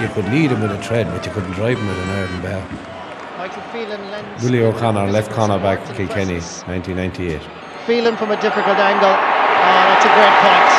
[0.00, 2.42] you could lead him with a tread, but you couldn't drive him with an iron
[2.42, 2.64] bell.
[3.36, 7.40] Michael Phelan lends Willie O'Connor, left corner back, Martin Kilkenny, 1998.
[7.86, 9.08] Phelan from a difficult angle.
[9.08, 10.70] Oh, that's a great point.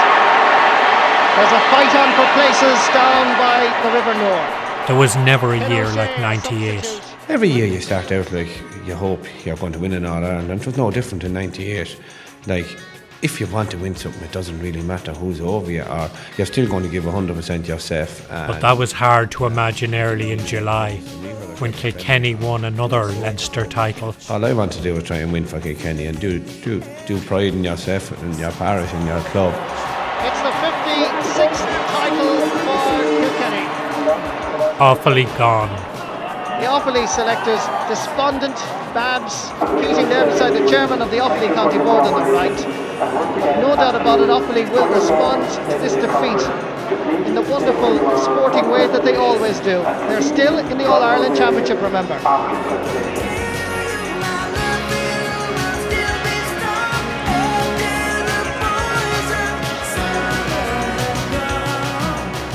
[1.37, 4.87] There's a fight on for places down by the River Nore.
[4.87, 7.01] There was never a year like O'Shea, 98.
[7.29, 8.49] Every year you start out like
[8.85, 11.33] you hope you're going to win an All Ireland, and it was no different in
[11.33, 11.97] '98.
[12.47, 12.65] Like,
[13.21, 16.47] if you want to win something, it doesn't really matter who's over you, or you're
[16.47, 18.27] still going to give 100% yourself.
[18.29, 20.97] But that was hard to imagine early in July
[21.59, 24.15] when Kilkenny won another Leinster title.
[24.29, 27.19] All I want to do is try and win for Kilkenny and do do do
[27.21, 29.53] pride in yourself and your parish and your club.
[30.25, 32.79] It's the 56th title for
[33.21, 33.65] Kilkenny.
[34.79, 35.69] Awfully gone.
[36.61, 38.55] The Offaly selectors despondent,
[38.93, 39.49] Babs
[39.81, 42.80] Keating there beside the chairman of the Offaly County Board on the right.
[43.01, 46.39] No doubt about it, Offaly will respond to this defeat
[47.25, 49.81] in the wonderful sporting way that they always do.
[50.07, 52.13] They're still in the All Ireland Championship, remember.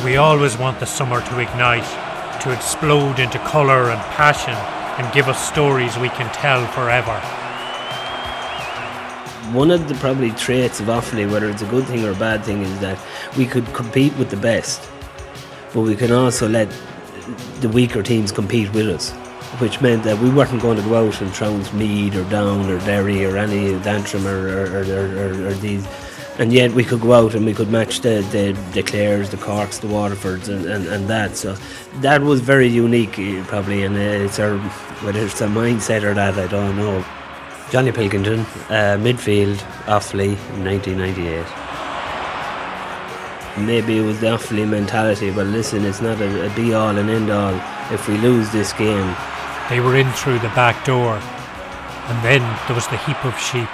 [0.05, 4.55] We always want the summer to ignite, to explode into colour and passion,
[5.03, 7.20] and give us stories we can tell forever.
[9.52, 12.44] One of the probably traits of Offaly, whether it's a good thing or a bad
[12.44, 12.98] thing, is that
[13.36, 14.83] we could compete with the best,
[15.72, 16.69] but we can also let
[17.61, 19.12] the weaker teams compete with us,
[19.61, 22.78] which meant that we weren't going to go out and trounce Meath or Down or
[22.80, 25.86] Derry or any Antrim or, or, or, or, these.
[26.38, 29.38] And yet we could go out and we could match the, the, the Clares, the
[29.38, 31.36] Corks, the Waterfords, and, and, and that.
[31.36, 31.56] So
[32.00, 34.58] that was very unique, eh, probably, and uh, it's our
[35.03, 37.05] whether it's a mindset or that, I don't know.
[37.70, 41.45] Johnny Pilkington, uh, midfield, Offaly, 1998.
[43.67, 47.11] Maybe it was the Offaly mentality, but listen, it's not a, a be all and
[47.11, 47.55] end all.
[47.92, 49.14] If we lose this game,
[49.69, 53.69] They were in through the back door, and then there was the heap of sheep.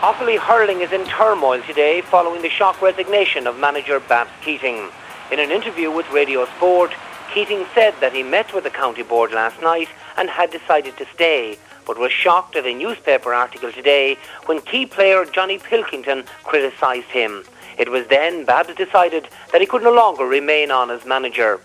[0.00, 4.88] Offaly hurling is in turmoil today following the shock resignation of manager Babs Keating.
[5.30, 6.92] In an interview with Radio Sport,
[7.34, 11.04] Keating said that he met with the county board last night and had decided to
[11.12, 17.06] stay, but was shocked at a newspaper article today when key player Johnny Pilkington criticised
[17.06, 17.44] him.
[17.78, 21.60] It was then Babs decided that he could no longer remain on as manager.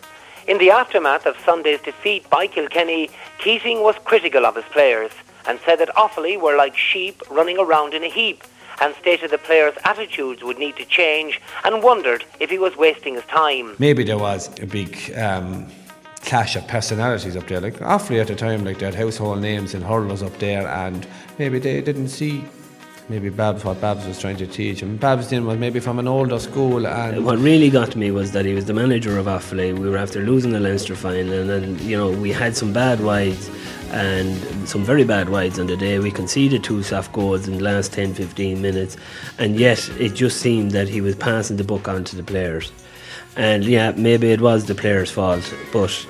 [0.48, 5.12] In the aftermath of Sunday's defeat by Kilkenny, Keating was critical of his players
[5.46, 8.44] and said that Offaly were like sheep running around in a heap
[8.82, 13.16] and stated the players' attitudes would need to change and wondered if he was wasting
[13.16, 13.76] his time.
[13.78, 15.68] Maybe there was a big um,
[16.22, 17.62] clash of personalities up there.
[17.62, 21.08] Like Offaly at the time, like they had household names and hurlers up there, and
[21.38, 22.44] maybe they didn't see
[23.10, 24.96] maybe Babs what Babs was trying to teach him.
[24.98, 28.46] Babs then was maybe from an older school, and what really got me was that
[28.46, 29.78] he was the manager of Offaly.
[29.78, 33.02] We were after losing the Leinster final, and then you know we had some bad
[33.02, 33.50] wides
[33.92, 35.98] and some very bad wides on the day.
[35.98, 38.98] We conceded two soft goals in the last 10 15 minutes,
[39.40, 42.72] and yet it just seemed that he was passing the book on to the players.
[43.40, 46.06] And yeah, maybe it was the players' fault, but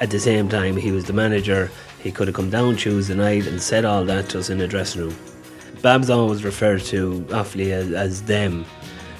[0.00, 1.70] at the same time, he was the manager.
[2.00, 4.66] He could have come down Tuesday night and said all that to us in the
[4.66, 5.16] dressing room.
[5.82, 8.64] Babs always referred to Offaly as, as them.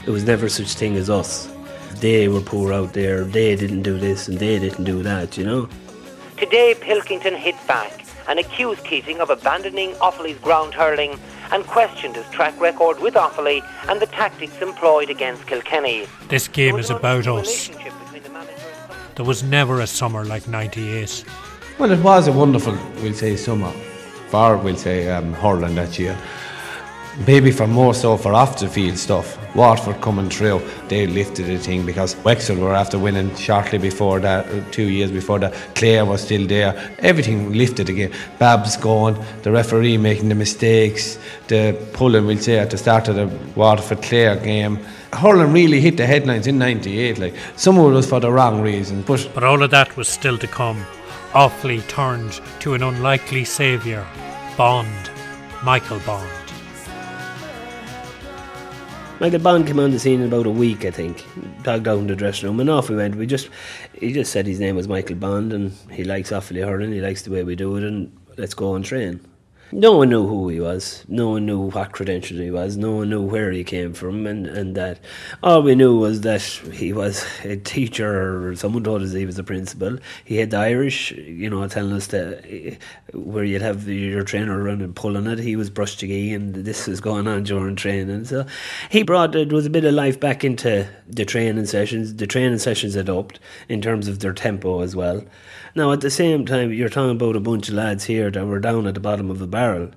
[0.05, 1.49] It was never such thing as us.
[2.01, 3.23] They were poor out there.
[3.23, 5.39] They didn't do this and they didn't do that.
[5.39, 5.69] You know.
[6.37, 11.21] Today, Pilkington hit back and accused Keating of abandoning Offaly's ground hurling
[11.55, 16.07] and questioned his track record with Offaly and the tactics employed against Kilkenny.
[16.29, 17.69] This game is about us.
[17.71, 18.53] relationship between the manager
[18.91, 21.25] and There was never a summer like 98.
[21.79, 23.73] well, it was a wonderful, we'll say, summer
[24.31, 26.19] for we'll say um, hurling that year.
[27.27, 29.39] Maybe for more so for off the field stuff.
[29.55, 34.47] Waterford coming through, they lifted the thing because Wexford were after winning shortly before that,
[34.47, 35.55] uh, two years before that.
[35.77, 36.75] Clare was still there.
[36.99, 38.11] Everything lifted again.
[38.41, 41.17] Babs gone, the referee making the mistakes,
[41.47, 44.81] the pulling, we'll say, at the start of the Waterford Clare game.
[45.13, 47.19] Hurling really hit the headlines in '98.
[47.19, 50.09] Like some of it was for the wrong reasons, but But all of that was
[50.09, 50.85] still to come.
[51.33, 54.05] Offaly turned to an unlikely saviour,
[54.57, 55.11] Bond,
[55.63, 56.44] Michael Bond.
[59.21, 61.25] Michael Bond came on the scene in about a week, I think.
[61.63, 63.15] Dogged down the dressing room and off we went.
[63.15, 63.49] We just
[63.99, 66.93] he just said his name was Michael Bond and he likes Offaly hurling.
[66.93, 69.21] He likes the way we do it and let's go and train.
[69.75, 71.05] No one knew who he was.
[71.09, 72.77] No one knew what credentials he was.
[72.77, 75.01] No one knew where he came from, and, and that
[75.43, 79.39] all we knew was that he was a teacher, or someone told us he was
[79.39, 79.99] a principal.
[80.25, 82.77] He had the Irish, you know, telling us that eh,
[83.13, 85.41] where you'd have your trainer running pulling it.
[85.41, 88.27] He was Brushtegee, and this was going on during training.
[88.27, 88.47] So
[88.91, 92.15] he brought it was a bit of life back into the training sessions.
[92.15, 95.25] The training sessions had upped in terms of their tempo as well.
[95.77, 98.61] Now, at the same time, you're talking about a bunch of lads here that were
[98.61, 99.91] down at the bottom of the barrel.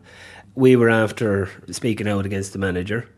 [0.55, 3.09] We were after speaking out against the manager.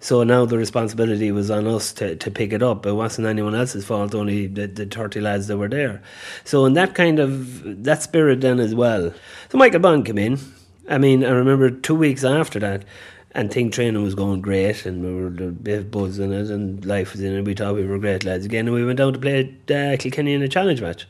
[0.00, 2.84] So now the responsibility was on us to, to pick it up.
[2.84, 6.02] It wasn't anyone else's fault, only the, the 30 lads that were there.
[6.44, 9.14] So in that kind of, that spirit then as well.
[9.48, 10.38] So Michael Bond came in.
[10.88, 12.84] I mean, I remember two weeks after that,
[13.32, 17.22] and think training was going great, and we were a bit it, and life was
[17.22, 17.44] in it.
[17.46, 20.34] We thought we were great lads again, and we went down to play uh, Kilkenny
[20.34, 21.06] in a challenge match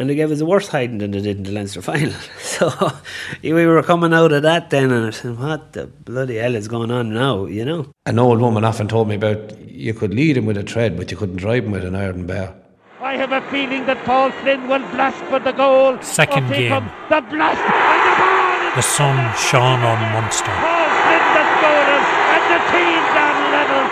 [0.00, 2.14] and they gave us a worse hiding than they did in the Leinster final.
[2.40, 2.70] So
[3.42, 6.68] we were coming out of that then, and I said, "What the bloody hell is
[6.68, 7.86] going on now?" You know.
[8.06, 11.10] An old woman often told me about you could lead him with a tread, but
[11.10, 12.54] you couldn't drive him with an iron bar.
[13.00, 16.00] I have a feeling that Paul Flynn will blast for the goal.
[16.02, 16.84] Second game.
[17.08, 18.76] The blast and the ball.
[18.76, 20.56] The sun shone on Munster.
[20.68, 22.00] Paul Flynn the scorer,
[22.34, 23.82] and the team's on level.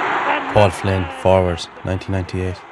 [0.54, 2.67] Paul Flynn, forward, 1998.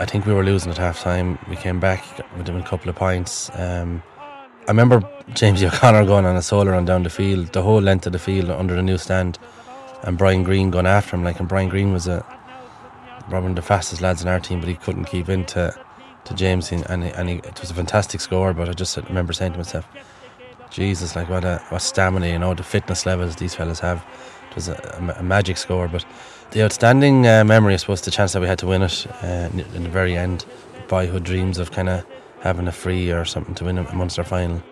[0.00, 1.38] I think we were losing at half time.
[1.48, 2.04] We came back
[2.36, 3.50] with a couple of points.
[3.54, 4.02] Um,
[4.66, 5.02] I remember
[5.34, 8.18] James O'Connor going on a solo run down the field, the whole length of the
[8.18, 9.38] field under the new stand,
[10.02, 11.24] and Brian Greene going after him.
[11.24, 12.20] Like, and Brian Greene was a
[13.28, 15.74] one of the fastest lads in our team, but he couldn't keep into
[16.24, 18.54] to James, and, and he, it was a fantastic score.
[18.54, 19.86] But I just remember saying to myself,
[20.70, 24.04] Jesus, like what a what stamina, you know, the fitness levels these fellas have.
[24.50, 26.04] It was a, a magic score, but
[26.52, 29.48] the outstanding uh, memory, I suppose, the chance that we had to win it uh,
[29.74, 30.44] in the very end.
[30.88, 32.04] Boyhood dreams of kind of
[32.40, 34.62] having a free or something to win a Munster final.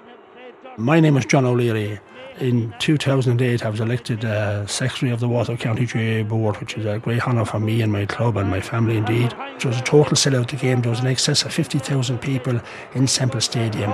[0.76, 1.98] My name is John O'Leary.
[2.38, 6.86] In 2008, I was elected uh, Secretary of the Waterford County GAA Board, which is
[6.86, 9.34] a great honour for me and my club and my family indeed.
[9.56, 10.80] It was a total sellout the game.
[10.80, 12.60] There was in excess of 50,000 people
[12.94, 13.90] in Semple Stadium.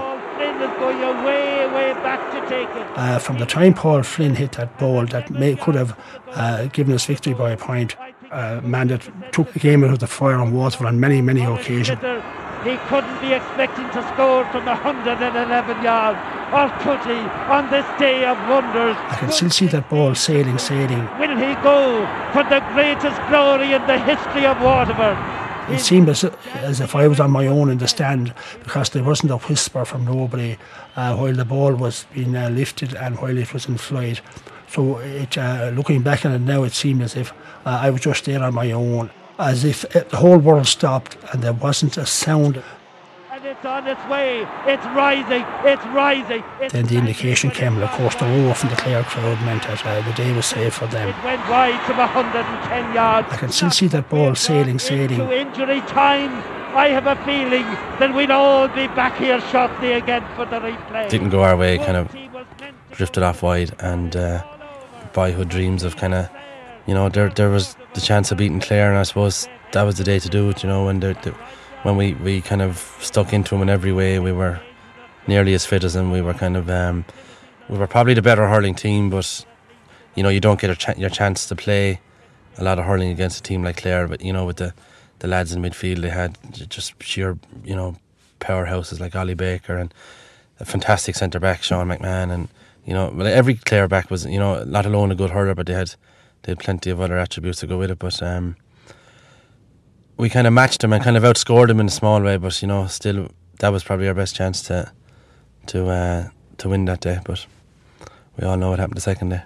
[2.96, 5.98] Uh, from the time Paul Flynn hit that ball that may, could have
[6.28, 7.96] uh, given us victory by a point,
[8.31, 11.44] uh, man that took the game out of the fire on Waterford on many, many
[11.44, 12.00] occasions.
[12.64, 16.19] He couldn't be expecting to score from 111 yards,
[16.50, 17.19] or could he,
[17.50, 18.96] on this day of wonders?
[18.98, 21.06] I can still see that ball sailing, sailing.
[21.19, 22.02] Will he go
[22.32, 25.16] for the greatest glory in the history of Waterford?
[25.69, 26.23] It seemed as,
[26.55, 28.33] as if I was on my own in the stand
[28.63, 30.57] because there wasn't a whisper from nobody
[30.95, 34.21] uh, while the ball was being uh, lifted and while it was in flight.
[34.69, 37.33] So it, uh, looking back on it now, it seemed as if
[37.65, 39.11] uh, I was just there on my own,
[39.41, 42.63] as if the whole world stopped and there wasn't a sound
[43.56, 44.47] it's on its way.
[44.67, 45.44] It's rising.
[45.64, 46.44] It's rising.
[46.61, 49.62] It's then the indication came, and of course, the roar from the Clare crowd meant
[49.62, 51.08] that uh, the day was safe for them.
[51.08, 53.29] It went wide from 110 yards.
[53.31, 55.19] I can still see that ball sailing, sailing.
[55.19, 56.43] To injury time.
[56.76, 57.64] I have a feeling
[57.99, 61.08] that we'd all be back here shortly again for the replay.
[61.08, 62.14] Didn't go our way, kind of
[62.91, 64.44] drifted off wide, and uh,
[65.14, 66.29] boyhood dreams of kind of,
[66.87, 69.97] you know, there there was the chance of beating Clare, and I suppose that was
[69.97, 71.35] the day to do it, you know, when the
[71.87, 74.61] when we, we kind of stuck into him in every way, we were
[75.29, 76.11] nearly as fit as him.
[76.11, 77.05] We were kind of um,
[77.69, 79.47] we were probably the better hurling team, but
[80.17, 82.00] you know you don't get ch- your chance to play
[82.59, 84.09] a lot of hurling against a team like Clare.
[84.09, 84.75] But you know with the
[85.21, 86.37] the lads in midfield, they had
[86.69, 87.94] just sheer you know
[88.41, 89.94] powerhouses like Ollie Baker and
[90.59, 92.49] a fantastic centre back Sean McMahon, and
[92.85, 95.75] you know every Clare back was you know not alone a good hurler, but they
[95.75, 95.94] had
[96.43, 98.00] they had plenty of other attributes to go with it.
[98.00, 98.56] But um,
[100.17, 102.61] we kind of matched them and kind of outscored them in a small way, but
[102.63, 103.31] you know, still
[103.61, 104.91] that was probably our best chance to
[105.67, 107.19] to uh, to win that day.
[107.25, 107.46] But
[108.39, 109.43] we all know what happened the second day.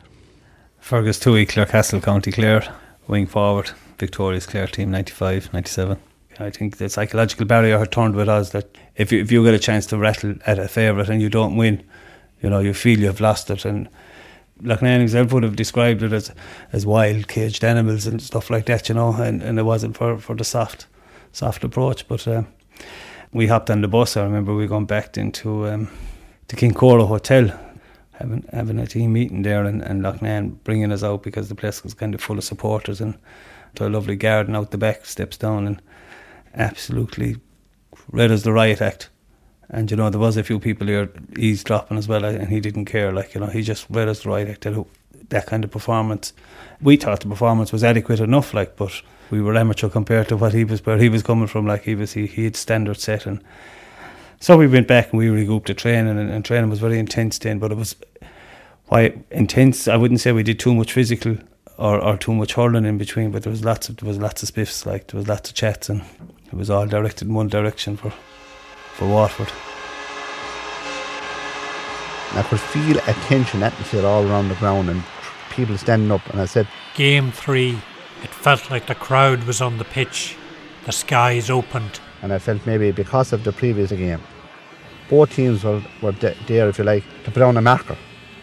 [0.78, 2.74] Fergus Tuohy, Clarecastle, County Clare,
[3.06, 5.98] wing forward, victorious Clare team, 95, 97.
[6.38, 9.52] I think the psychological barrier had turned with us that if you, if you get
[9.52, 11.82] a chance to rattle at a favourite and you don't win,
[12.40, 13.66] you know, you feel you've lost it.
[13.66, 13.88] And
[14.62, 16.32] Loughnane himself would have described it as
[16.72, 20.18] as wild caged animals and stuff like that, you know, and, and it wasn't for,
[20.18, 20.86] for the soft
[21.32, 22.06] soft approach.
[22.08, 22.42] But uh,
[23.32, 24.16] we hopped on the bus.
[24.16, 25.88] I remember we going back into um,
[26.48, 27.58] the Kincora Hotel,
[28.12, 31.82] having having a team meeting there, and, and Loughnane bringing us out because the place
[31.82, 33.16] was kind of full of supporters and
[33.76, 35.82] to a lovely garden out the back, steps down, and
[36.54, 37.36] absolutely
[38.10, 39.09] read as the riot act
[39.70, 42.86] and you know there was a few people here eavesdropping as well, and he didn't
[42.86, 43.12] care.
[43.12, 44.84] Like you know, he just read us right acted
[45.28, 46.32] that kind of performance.
[46.82, 50.52] We thought the performance was adequate enough, like, but we were amateur compared to what
[50.52, 51.66] he was, where he was coming from.
[51.66, 53.42] Like he was, he, he had standards set, and
[54.40, 57.38] so we went back and we regrouped the training, and, and training was very intense
[57.38, 57.58] then.
[57.58, 57.94] But it was
[58.86, 59.86] why intense.
[59.86, 61.36] I wouldn't say we did too much physical
[61.78, 64.42] or, or too much hurling in between, but there was lots of there was lots
[64.42, 66.02] of spiffs, like there was lots of chats, and
[66.46, 68.12] it was all directed in one direction for
[68.94, 69.52] for Waterford.
[72.32, 75.02] I could feel a tension atmosphere all around the ground and
[75.50, 76.24] people standing up.
[76.30, 77.78] And I said, Game three,
[78.22, 80.36] it felt like the crowd was on the pitch.
[80.86, 81.98] The skies opened.
[82.22, 84.20] And I felt maybe because of the previous game,
[85.08, 87.96] both teams were, were there, if you like, to put on a marker.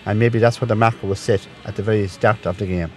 [0.05, 2.91] And maybe that's where the marker was set at the very start of the game.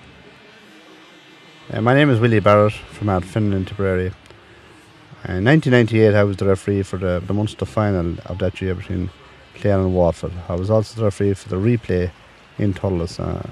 [1.72, 4.12] Uh, my name is Willie Barrett from Ardfinnan in Tipperary.
[5.28, 9.10] In 1998, I was the referee for the, the Munster final of that year between
[9.54, 10.32] Clare and Waterford.
[10.48, 12.10] I was also the referee for the replay
[12.58, 13.46] in Thurles uh,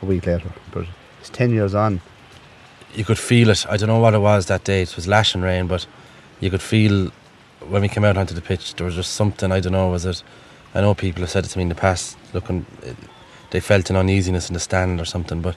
[0.00, 0.50] a week later.
[0.72, 0.86] But
[1.20, 2.00] it's 10 years on.
[2.94, 3.66] You could feel it.
[3.68, 4.80] I don't know what it was that day.
[4.80, 5.86] It was lashing rain, but
[6.40, 7.10] you could feel
[7.68, 10.06] when we came out onto the pitch, there was just something, I don't know, was
[10.06, 10.22] it?
[10.74, 12.66] I know people have said it to me in the past, looking,
[13.50, 15.56] they felt an uneasiness in the stand or something, but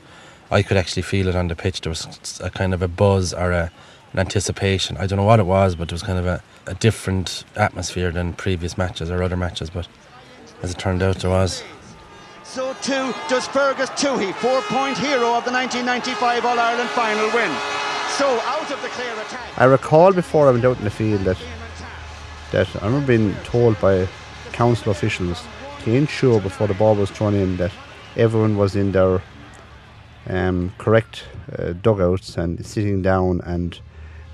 [0.52, 1.82] I could actually feel it on the pitch.
[1.82, 3.72] There was a kind of a buzz or a,
[4.14, 4.98] an anticipation.
[4.98, 8.12] I don't know what it was, but it was kind of a, a different atmosphere
[8.12, 9.70] than previous matches or other matches.
[9.70, 9.88] But
[10.62, 11.64] as it turned out, there was.
[12.44, 17.52] So too does Fergus Tuohy, four-point hero of the 1995 All-Ireland final win.
[18.18, 19.60] So out of the clear attack.
[19.60, 21.38] I recall before I went out in the field that
[22.52, 24.08] that I remember being told by
[24.54, 25.44] council officials
[25.84, 27.72] to ensure before the ball was thrown in that
[28.16, 29.22] everyone was in their
[30.28, 31.26] um, correct
[31.60, 33.80] uh, dugouts and sitting down and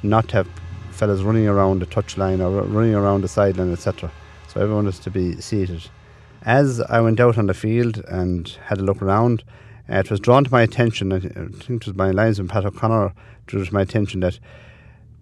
[0.03, 0.47] not have
[0.91, 4.11] fellas running around the touchline or running around the sideline, etc.
[4.47, 5.89] So everyone was to be seated.
[6.43, 9.43] As I went out on the field and had a look around,
[9.89, 13.13] uh, it was drawn to my attention, I think it was my linesman Pat O'Connor
[13.47, 14.39] drew to my attention that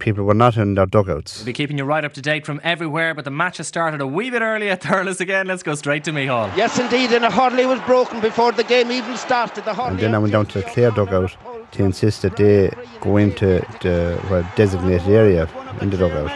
[0.02, 1.38] people were not in their dugouts.
[1.38, 4.00] We'll be keeping you right up to date from everywhere, but the match has started
[4.00, 5.46] a wee bit early at Thurles again.
[5.46, 6.50] Let's go straight to Hall.
[6.56, 9.64] Yes, indeed, and a hurdle was broken before the game even started.
[9.64, 11.30] The and then I went down to the Clare dugout
[11.72, 14.18] to insist that they go into the
[14.56, 15.48] designated area
[15.80, 16.28] in the dugout.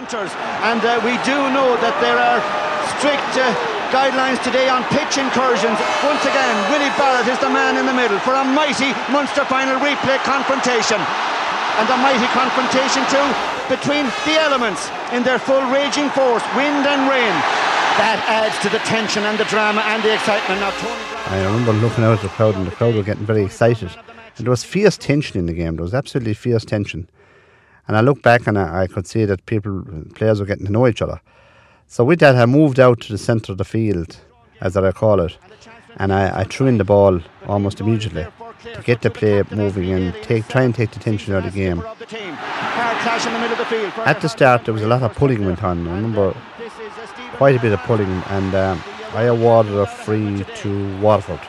[0.63, 2.39] And uh, we do know that there are
[2.97, 3.51] strict uh,
[3.91, 5.77] guidelines today on pitch incursions.
[6.07, 9.77] Once again, Willie Barrett is the man in the middle for a mighty Munster final
[9.83, 11.03] replay confrontation.
[11.77, 17.11] And a mighty confrontation too between the elements in their full raging force, wind and
[17.11, 17.35] rain.
[17.99, 20.61] That adds to the tension and the drama and the excitement.
[20.61, 23.45] Now, Tony I remember looking out at the crowd, and the crowd were getting very
[23.45, 23.91] excited.
[24.37, 25.77] And there was fierce tension in the game.
[25.77, 27.09] There was absolutely fierce tension.
[27.89, 30.73] And I look back and I, I could see that people, players were getting to
[30.73, 31.21] know each other.
[31.87, 34.19] So with that, I moved out to the centre of the field,
[34.61, 35.37] as I call it,
[35.97, 38.27] and I, I threw in the ball almost immediately
[38.85, 41.81] get the play moving and take try and take the tension out of the game.
[44.05, 45.87] At the start, there was a lot of pulling went on.
[45.89, 46.35] I remember
[47.35, 48.83] quite a bit of pulling, and um,
[49.13, 51.41] I awarded a free to Waterford.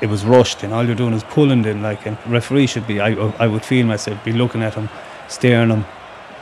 [0.00, 1.62] It was rushed, and all you're doing is pulling.
[1.62, 3.00] Then, like, and referee should be.
[3.00, 4.88] I, I would feel myself be looking at him,
[5.28, 5.84] staring him,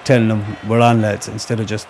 [0.04, 1.87] telling him we're on, lads, instead of just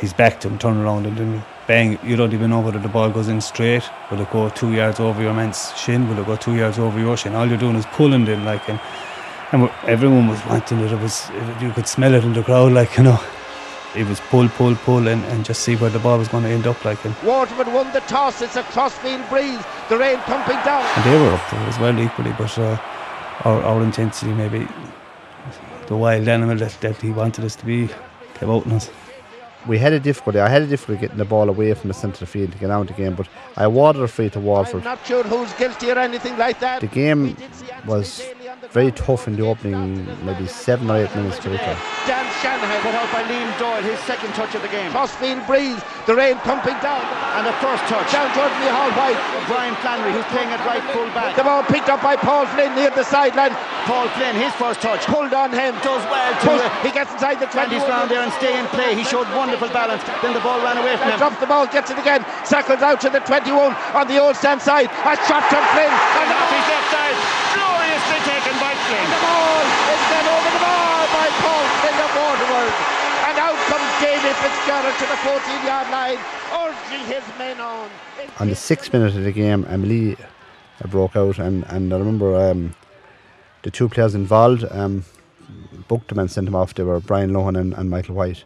[0.00, 2.88] he's back to him, turn around, and then bang, you don't even know whether the
[2.88, 3.82] ball goes in straight.
[4.10, 6.08] Will it go two yards over your man's shin?
[6.08, 7.34] Will it go two yards over your shin?
[7.34, 8.80] All you're doing is pulling in, like, and,
[9.52, 10.92] and everyone was wanting it.
[10.92, 11.28] It was
[11.60, 13.20] you could smell it in the crowd, like you know.
[13.96, 16.50] It was pull, pull, pull, and, and just see where the ball was going to
[16.50, 16.84] end up.
[16.84, 18.42] Like and Waterford won the toss.
[18.42, 19.62] It's a crossfield breeze.
[19.88, 20.84] The rain pumping down.
[20.96, 22.76] And they were up there as well equally, but uh,
[23.44, 24.66] our our intensity maybe
[25.86, 27.88] the wild animal that, that he wanted us to be
[28.34, 28.90] came out in us
[29.66, 30.38] we had a difficulty.
[30.40, 32.58] I had a difficulty getting the ball away from the centre of the field to
[32.58, 34.78] get out the game, but I awarded a free to Waterford.
[34.78, 36.80] I'm not sure who's guilty or anything like that.
[36.80, 37.36] The game
[37.86, 38.22] was
[38.70, 41.76] very tough in the opening, maybe seven or eight minutes to return.
[42.06, 44.90] Dan Shanahan put out by Liam Doyle, his second touch of the game.
[44.90, 47.02] Crossfield breeze, the rain pumping down.
[47.38, 48.10] And the first touch.
[48.12, 49.18] Down towards the Hall White.
[49.46, 51.36] Brian Flannery, who's playing at right full back.
[51.36, 53.54] The ball picked up by Paul Flynn near the sideline.
[53.86, 55.06] Paul Flynn, his first touch.
[55.06, 55.74] Pulled on him.
[55.80, 56.32] Does well.
[56.44, 56.62] Push.
[56.84, 57.74] He gets inside the 20.
[57.74, 58.94] He's round there and stay in play.
[58.94, 60.02] He showed wonderful balance.
[60.20, 61.18] Then the ball ran away from him.
[61.18, 62.24] Drops the ball, gets it again.
[62.44, 64.92] Circles out to the 21 on the old stand side.
[64.92, 65.88] A shot from Flynn.
[65.88, 67.16] And off his left side.
[67.56, 68.43] Gloriously taken
[68.84, 69.64] by And the ball
[69.94, 72.12] is then over the bar by Paul Flynn of
[73.24, 76.18] And out comes David Fitzgerald to the 14 yard line,
[76.52, 77.88] urging his men on.
[78.40, 80.16] On the sixth minute of the game, Emily
[80.88, 82.74] broke out, and, and I remember um,
[83.62, 85.04] the two players involved um,
[85.88, 86.74] booked them and sent them off.
[86.74, 88.44] They were Brian Lohan and, and Michael White.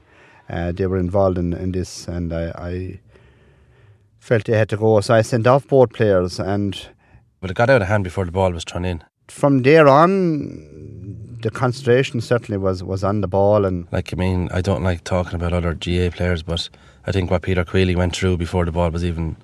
[0.49, 3.01] Uh, they were involved in, in this, and I, I,
[4.21, 5.01] felt they had to go.
[5.01, 6.89] So I sent off both players, and
[7.41, 9.03] but it got out of hand before the ball was thrown in.
[9.29, 14.49] From there on, the concentration certainly was, was on the ball, and like I mean,
[14.53, 16.69] I don't like talking about other GAA players, but
[17.07, 19.37] I think what Peter Queally went through before the ball was even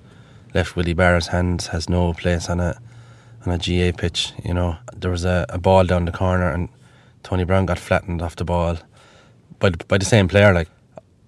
[0.53, 2.79] left Willie Barrett's hands has no place on a
[3.45, 4.33] on a GAA pitch.
[4.43, 6.69] You know, there was a, a ball down the corner and
[7.23, 8.77] Tony Browne got flattened off the ball
[9.59, 10.53] by the, by the same player.
[10.53, 10.69] Like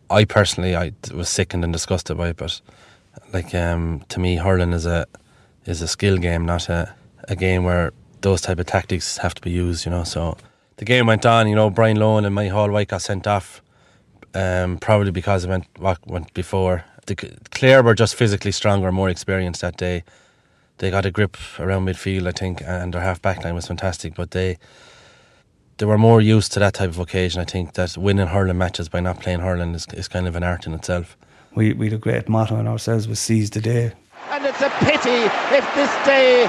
[0.09, 2.61] I personally, I was sickened and disgusted by it, but
[3.33, 5.05] like um, to me, hurling is a
[5.65, 6.93] is a skill game, not a
[7.27, 9.85] a game where those type of tactics have to be used.
[9.85, 10.37] You know, so
[10.77, 11.47] the game went on.
[11.47, 13.61] You know, Brian Lohan and Michael White got sent off,
[14.33, 16.85] um, probably because it went what went before.
[17.05, 17.15] The
[17.51, 20.03] Clare were just physically stronger, more experienced that day.
[20.79, 24.13] They got a grip around midfield, I think, and their half back line was fantastic.
[24.13, 24.57] But they
[25.77, 27.41] they were more used to that type of occasion.
[27.41, 30.43] I think that winning hurling matches by not playing hurling is, is kind of an
[30.43, 31.17] art in itself.
[31.55, 33.93] We we had a great motto in ourselves was seize the day.
[34.29, 35.23] And it's a pity
[35.55, 36.43] if this day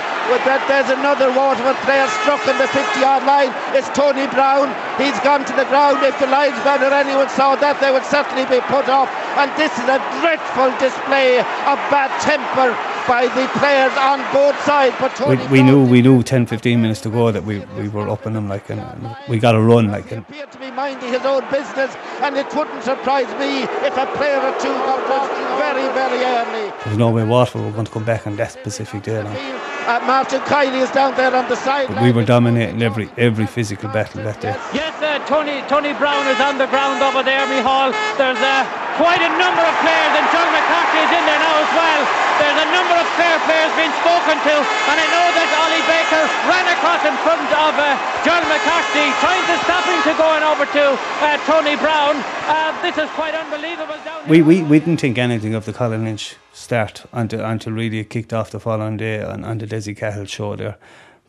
[0.44, 3.54] that there's another Waterford player struck in the 50 yard line.
[3.70, 4.74] It's Tony Browne.
[4.98, 6.02] He's gone to the ground.
[6.02, 9.06] If the linesman or anyone saw that, they would certainly be put off.
[9.38, 12.74] And this is a dreadful display of bad temper
[13.08, 14.94] by the players on both sides.
[15.00, 18.08] But we, we knew we knew 10, 15 minutes to go that we, we were
[18.08, 20.12] up in them like and, and we got a run like.
[20.12, 24.06] And appeared to be minding his own business, and it wouldn't surprise me if a
[24.16, 26.72] player or two got out very very early.
[26.84, 29.22] There's no way Waterford were going to come back on that specific day.
[29.22, 29.77] Now.
[29.88, 31.88] Uh, Martin Kiley is down there on the side.
[32.04, 34.52] we were dominating every every physical battle that day.
[34.76, 37.96] Yes, uh, Tony Tony Browne is on the ground over there, Michal.
[38.20, 38.68] There's uh,
[39.00, 42.02] quite a number of players, and John McCarthy is in there now as well.
[42.36, 46.22] There's a number of Clare players being spoken to, and I know that Ollie Baker
[46.52, 47.96] ran across in front of uh,
[48.28, 52.20] John McCarthy, trying to stop him to going over to uh, Tony Browne.
[52.44, 53.96] Uh, this is quite unbelievable.
[54.28, 56.37] we, we we didn't think anything of the Colin Lynch
[56.68, 60.26] start until until really it kicked off the following day on, on the Desi Cahill
[60.26, 60.76] show there.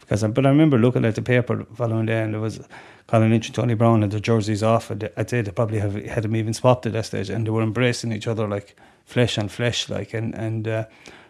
[0.02, 2.60] Because, but I remember looking at the paper the following day, and there was
[3.08, 4.92] Colin Lynch and Tony Browne had their jerseys off.
[4.92, 7.52] And I'd say they probably have had them even swapped at that stage, and they
[7.52, 9.88] were embracing each other like flesh on flesh.
[9.88, 10.86] Like, and and uh,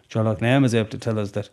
[0.08, 1.48] John Loughnane was able to tell us that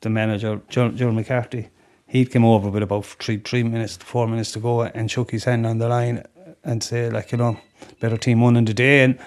[0.00, 1.68] the manager, Joe, Joe McCarthy,
[2.06, 5.44] he'd come over with about three three minutes, four minutes to go, and shook his
[5.44, 6.24] hand on the line
[6.64, 7.58] and say like, you know,
[8.00, 9.18] better team won in the day, and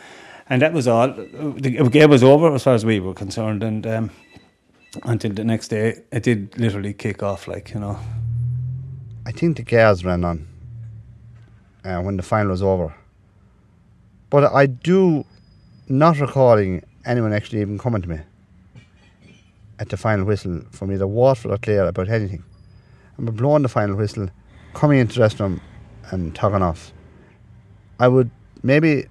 [0.49, 1.07] and that was all.
[1.07, 3.85] The game was over as far as we were concerned, and.
[3.87, 4.11] Um,
[5.03, 7.97] until the next day, it did literally kick off, like you know.
[9.25, 10.47] I think the gas ran on
[11.83, 12.93] uh, when the final was over.
[14.29, 15.25] But I do
[15.87, 18.19] not recalling anyone actually even coming to me
[19.79, 22.43] at the final whistle from either Waterford or Clare about anything.
[23.17, 24.29] I'm blowing the final whistle,
[24.73, 25.61] coming into the restaurant
[26.11, 26.91] and tugging off.
[27.99, 28.29] I would
[28.63, 29.07] maybe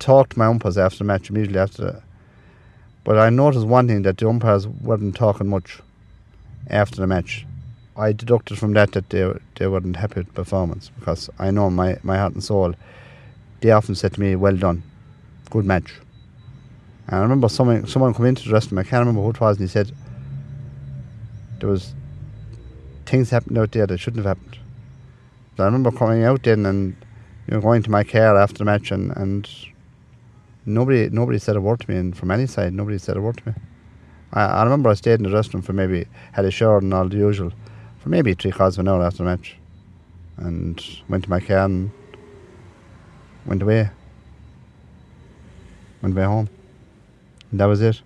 [0.00, 2.02] talk to my umpires after the match immediately after that.
[3.04, 5.80] But I noticed one thing that the umpires weren't talking much
[6.68, 7.46] after the match.
[7.96, 11.70] I deducted from that that they they weren't happy with the performance because I know
[11.70, 12.74] my, my heart and soul.
[13.60, 14.82] They often said to me, "Well done,
[15.50, 15.92] good match."
[17.06, 18.86] And I remember someone someone come into the restaurant.
[18.86, 19.92] I can't remember who it was, and he said
[21.58, 21.94] there was
[23.06, 24.58] things happened out there that shouldn't have happened.
[25.58, 26.96] I remember coming out then and
[27.46, 29.48] you know going to my car after the match and, and
[30.66, 33.38] nobody nobody said a word to me, and from any side nobody said a word
[33.38, 33.54] to me.
[34.32, 37.08] I, I remember I stayed in the restaurant for maybe had a shower and all
[37.08, 37.52] the usual
[37.98, 39.56] for maybe three quarters of an hour after the match
[40.38, 41.90] and went to my car and
[43.46, 43.90] went away.
[46.02, 46.48] Went away home.
[47.50, 48.00] And that was it.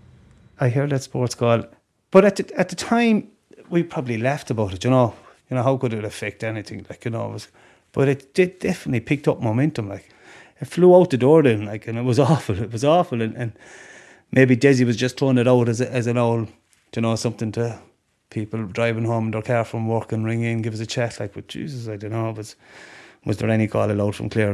[0.60, 1.64] I heard that sports call.
[2.10, 3.30] But at the, at the time,
[3.70, 5.14] we probably laughed about it, you know.
[5.50, 6.86] You know, how could it affect anything?
[6.88, 7.48] Like, you know, it was,
[7.92, 9.88] but it did definitely picked up momentum.
[9.88, 10.08] Like,
[10.60, 12.60] it flew out the door then, like, and it was awful.
[12.60, 13.22] It was awful.
[13.22, 13.52] And, and
[14.32, 16.48] maybe Desi was just throwing it out as, a, as an old,
[16.94, 17.80] you know, something to
[18.30, 21.20] people driving home in their car from work and ring in, give us a chat.
[21.20, 22.32] Like, but Jesus, I don't know.
[22.32, 22.56] Was
[23.24, 24.52] was there any call allowed from Clare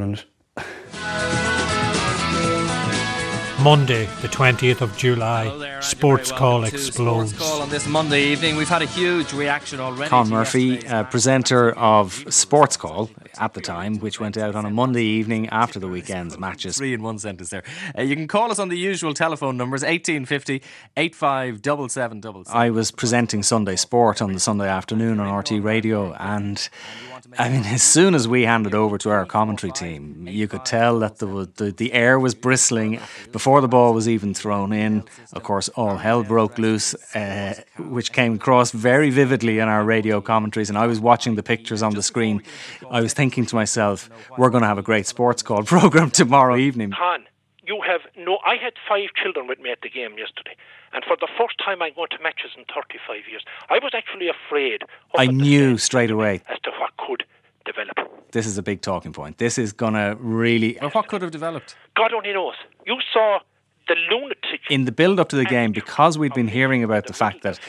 [3.63, 7.35] Monday, the 20th of July, Sports Call explodes.
[7.35, 8.55] Sports Call on this Monday evening.
[8.55, 10.09] We've had a huge reaction already.
[10.09, 14.71] Con Murphy, uh, presenter of Sports Call at the time, which went out on a
[14.71, 16.77] Monday evening after the weekend's matches.
[16.77, 17.63] Three in one sentence there.
[17.95, 20.63] Uh, you can call us on the usual telephone numbers 1850
[20.97, 22.57] 857777.
[22.57, 26.67] I was presenting Sunday Sport on the Sunday afternoon on RTÉ Radio, and
[27.37, 30.99] I mean, as soon as we handed over to our commentary team, you could tell
[30.99, 32.99] that the, the, the air was bristling
[33.31, 35.03] before the ball was even thrown in.
[35.33, 40.21] Of course, all hell broke loose, uh, which came across very vividly in our radio
[40.21, 40.69] commentaries.
[40.69, 42.43] And I was watching the pictures on the screen.
[42.89, 46.55] I was thinking to myself, we're going to have a great sports call program tomorrow
[46.55, 46.91] evening.
[46.91, 47.25] Han,
[47.65, 48.37] you have no.
[48.45, 50.55] I had five children with me at the game yesterday.
[50.93, 53.43] And for the first time, I'm going to matches in 35 years.
[53.69, 54.83] I was actually afraid.
[55.17, 57.23] I knew straight away as to what could
[57.65, 57.97] develop.
[58.31, 59.37] This is a big talking point.
[59.37, 60.77] This is going to really.
[60.81, 61.75] Well, what could have developed?
[61.95, 62.55] God only knows.
[62.85, 63.39] You saw
[63.87, 64.61] the lunatic.
[64.69, 67.59] In the build up to the game, because we'd been hearing about the fact that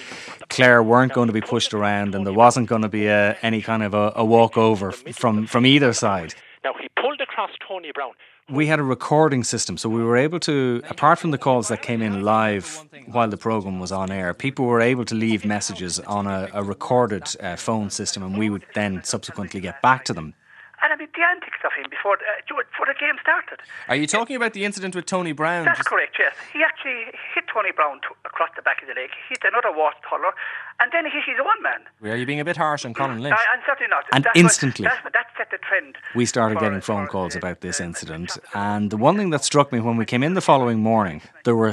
[0.48, 3.60] Clare weren't going to be pushed around and there wasn't going to be a, any
[3.60, 6.34] kind of a, a walkover from, from either side.
[6.64, 8.12] Now he pulled across Tony Browne.
[8.50, 11.80] We had a recording system, so we were able to, apart from the calls that
[11.80, 16.00] came in live while the program was on air, people were able to leave messages
[16.00, 20.12] on a, a recorded uh, phone system, and we would then subsequently get back to
[20.12, 20.34] them.
[20.82, 23.60] And I mean, the antics of him before the, uh, before the game started.
[23.88, 25.64] Are you talking about the incident with Tony Browne?
[25.64, 26.34] That's correct, yes.
[26.52, 30.32] He actually hit Tony Browne t- across the back of the leg, hit another watercolour,
[30.80, 31.80] and then he hit a one man.
[32.12, 33.36] Are you being a bit harsh on Colin Lynch?
[33.38, 34.04] I, I'm certainly not.
[34.12, 35.96] And that's instantly- What, that's, that set the trend.
[36.16, 39.78] We started getting phone calls about this incident, and the one thing that struck me
[39.78, 41.72] when we came in the following morning, there were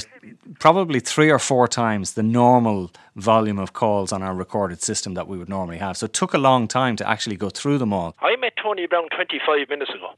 [0.59, 5.27] probably three or four times the normal volume of calls on our recorded system that
[5.27, 5.97] we would normally have.
[5.97, 8.15] So it took a long time to actually go through them all.
[8.21, 10.11] I met Tony Browne 25 minutes ago,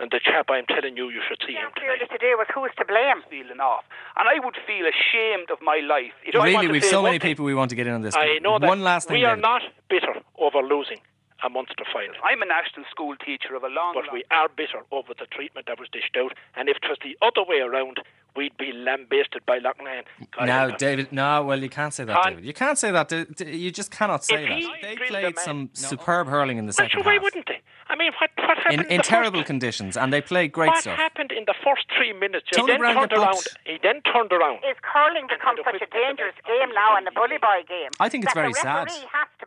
[0.00, 1.70] and the chap I'm telling you, you should see him.
[1.76, 3.22] Clearly today was who's to blame.
[3.30, 3.84] Feeling off.
[4.16, 6.12] And I would feel ashamed of my life.
[6.24, 7.30] if I want really, to we've say so one many thing.
[7.30, 8.14] people we want to get in on this.
[8.16, 8.66] I know that.
[8.66, 9.16] One last thing.
[9.18, 9.42] We are David.
[9.42, 10.98] not bitter over losing
[11.44, 12.14] a Munster final.
[12.24, 15.66] I'm a national school teacher of a long, But we are bitter over the treatment
[15.66, 16.32] that was dished out.
[16.56, 17.98] And if it was the other way around,
[18.34, 20.04] we'd be lambasted by Loughnane.
[20.36, 20.70] God No.
[20.76, 21.12] David.
[21.12, 22.44] No, well, you can't say that, Con- David.
[22.44, 23.08] You can't say that.
[23.08, 24.82] D- d- You just cannot say If that.
[24.82, 27.60] They played man- some superb hurling in the Well, second sure, why half, wouldn't they?
[27.88, 30.70] I mean, what, what happened in, in in terrible first, conditions, and they played great
[30.70, 30.98] What stuff.
[30.98, 32.46] What happened in the first three minutes?
[32.50, 33.46] He then turned got around.
[33.64, 34.56] He then turned around.
[34.68, 37.90] Is hurling become such a dangerous game now in the bully boy game?
[38.00, 38.88] I think it's very the sad.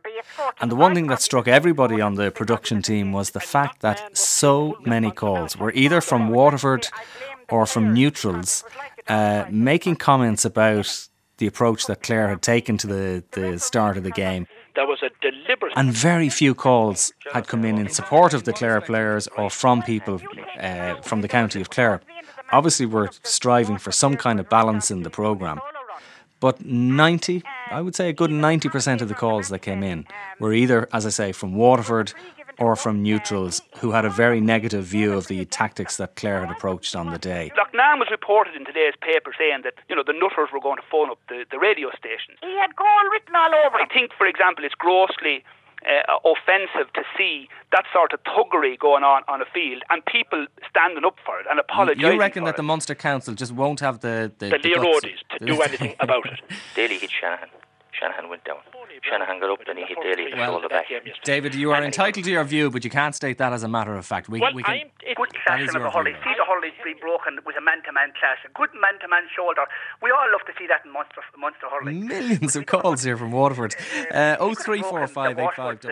[0.09, 2.81] Referee has to be escorted And the one thing that struck everybody on the production
[2.81, 6.87] team was the fact that so many calls were either from Waterford
[7.49, 8.63] or from neutrals
[9.07, 14.03] uh, making comments about the approach that Clare had taken to the, the start of
[14.03, 14.45] the game.
[14.75, 15.73] There was a deliberate.
[15.75, 19.81] And very few calls had come in in support of the Clare players or from
[19.81, 20.21] people
[20.59, 22.01] uh, from the county of Clare.
[22.51, 25.59] Obviously, we're striving for some kind of balance in the programme.
[26.39, 30.05] But 90, I would say a good 90% of the calls that came in um,
[30.39, 32.13] were either, as I say, from Waterford
[32.59, 36.51] or from neutrals who had a very negative view of the tactics that Clare had
[36.51, 37.51] approached on the day.
[37.57, 40.83] Loughnane was reported in today's paper saying that, you know, the nutters were going to
[40.91, 42.37] phone up the, the radio stations.
[42.41, 45.43] He had goal written all over I think, for example, it's grossly
[45.89, 50.45] uh, offensive to see that sort of thuggery going on on a field and people
[50.69, 53.79] standing up for it and apologising You reckon for that the Munster Council just won't
[53.79, 56.39] have the the, the the guts- Roadies to do anything about it.
[56.75, 57.49] Daly hit Shanahan.
[57.99, 58.57] Shanahan went down.
[59.03, 60.85] Shanahan got up and he hit Daly in the Well, shoulder back.
[61.23, 63.95] David, you are entitled to your view, but you can't state that as a matter
[63.95, 64.29] of fact.
[64.29, 66.13] We, well, we can, I'm, good that clash of your a hurley.
[66.23, 69.65] See the hurley's been broken with a man-to-man clash, a good man-to-man shoulder.
[70.01, 71.93] We all love to see that in Munster, Munster hurley.
[71.93, 73.75] Millions of calls here from Waterford.
[74.09, 75.89] Uh, 0345 Waterford's, uh,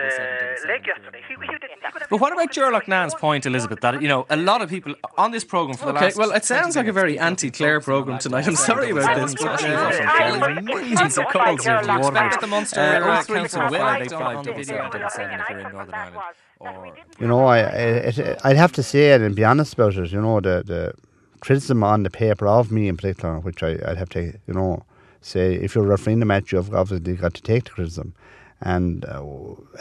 [0.66, 1.20] leg yesterday.
[1.28, 3.80] He, he didn't, he could have But what about Ger Loughnane's point, Elizabeth?
[3.80, 6.16] That you know, a lot of people on this program for the Okay, last.
[6.16, 8.46] well, it sounds like a very anti-Clare program tonight.
[8.48, 12.26] I'm sorry about this, but uh, millions of calls here from Waterford.
[12.26, 14.90] Expect the Munster, Uh, 0345 Council will on act the on- on the video video.
[14.90, 16.22] double seven if you're in Northern Ireland.
[16.60, 17.62] Or You know, I, I
[18.08, 20.10] it, I'd have to say it and be honest about it.
[20.12, 20.92] You know, the the
[21.40, 24.82] criticism on the paper of me in particular, which I, I'd have to, you know,
[25.20, 28.12] say if you're refereeing the match, you've obviously got to take the criticism,
[28.60, 29.22] and uh,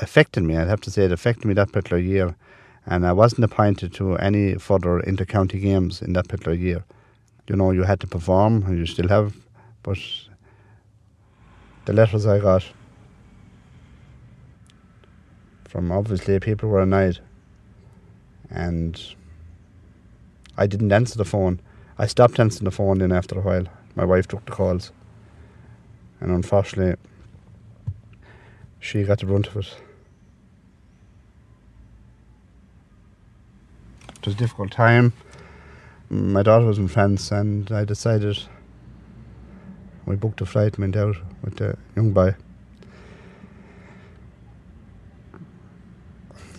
[0.01, 0.55] affected me.
[0.55, 2.35] I'd have to say it affected me that particular year,
[2.85, 6.83] and I wasn't appointed to any further inter-county games in that particular year.
[7.47, 9.33] You know, you had to perform, and you still have,
[9.81, 9.97] but
[11.87, 12.65] the letters I got
[15.69, 17.19] from obviously people were annoyed.
[18.49, 19.01] And
[20.57, 21.61] I didn't answer the phone.
[21.97, 23.67] I stopped answering the phone then after a while.
[23.95, 24.91] My wife took the calls.
[26.19, 26.97] And unfortunately,
[28.81, 29.73] she got the brunt of it.
[34.09, 35.13] It was a difficult time.
[36.09, 38.39] My daughter was in France, and I decided
[40.07, 42.33] we booked a flight went out with the young boy.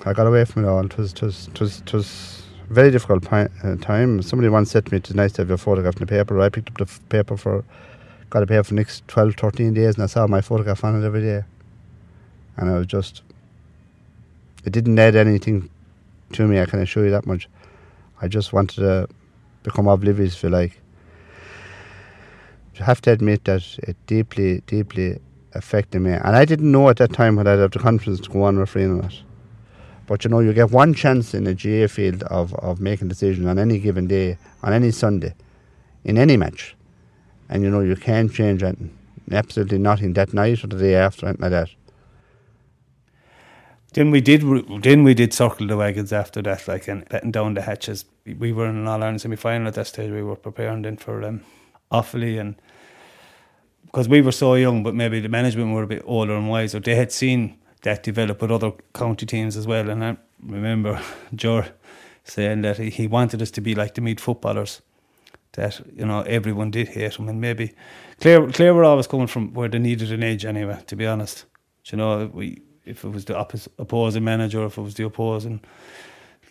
[0.04, 0.84] I got away from it all.
[0.84, 4.22] It was, it was, it was, it was very difficult pi- uh, time.
[4.22, 6.38] Somebody once said to me, it's nice to have your photograph in the paper.
[6.40, 7.64] I picked up the f- paper for,
[8.30, 11.02] got a paper for the next 12, 13 days, and I saw my photograph on
[11.02, 11.42] it every day.
[12.58, 13.22] And I was just,
[14.64, 15.70] it didn't add anything
[16.32, 17.48] to me, I can assure you that much.
[18.20, 19.08] I just wanted to
[19.62, 20.80] become oblivious, if you like.
[22.78, 25.18] Have to admit that it deeply, deeply
[25.54, 26.12] affected me.
[26.12, 28.58] And I didn't know at that time whether I'd have the confidence to go on
[28.58, 29.22] refereeing on it.
[30.06, 33.46] But you know, you get one chance in a GAA field of, of making decisions
[33.46, 35.34] on any given day, on any Sunday,
[36.04, 36.74] in any match.
[37.48, 38.96] And you know, you can't change anything.
[39.30, 41.68] Absolutely nothing that night or the day after, anything like that.
[43.92, 44.42] Then we did.
[44.82, 48.04] Then we did circle the wagons after that, like and letting down the hatches.
[48.26, 50.10] We were in an All Ireland semi final at that stage.
[50.10, 51.40] We were preparing then for um,
[51.90, 52.56] Offaly and
[53.88, 56.79] because we were so young, but maybe the management were a bit older and wiser.
[56.79, 59.88] They had seen that develop with other county teams as well.
[59.88, 61.01] And I remember
[61.35, 61.72] Ger
[62.24, 64.83] saying that he wanted us to be like the Meath footballers.
[65.53, 67.74] That you know everyone did hate him, and maybe
[68.20, 70.79] Clare Clare were always coming from where they needed an edge anyway.
[70.87, 71.46] To be honest,
[71.87, 75.61] you know we if it was the oppos- opposing manager, if it was the opposing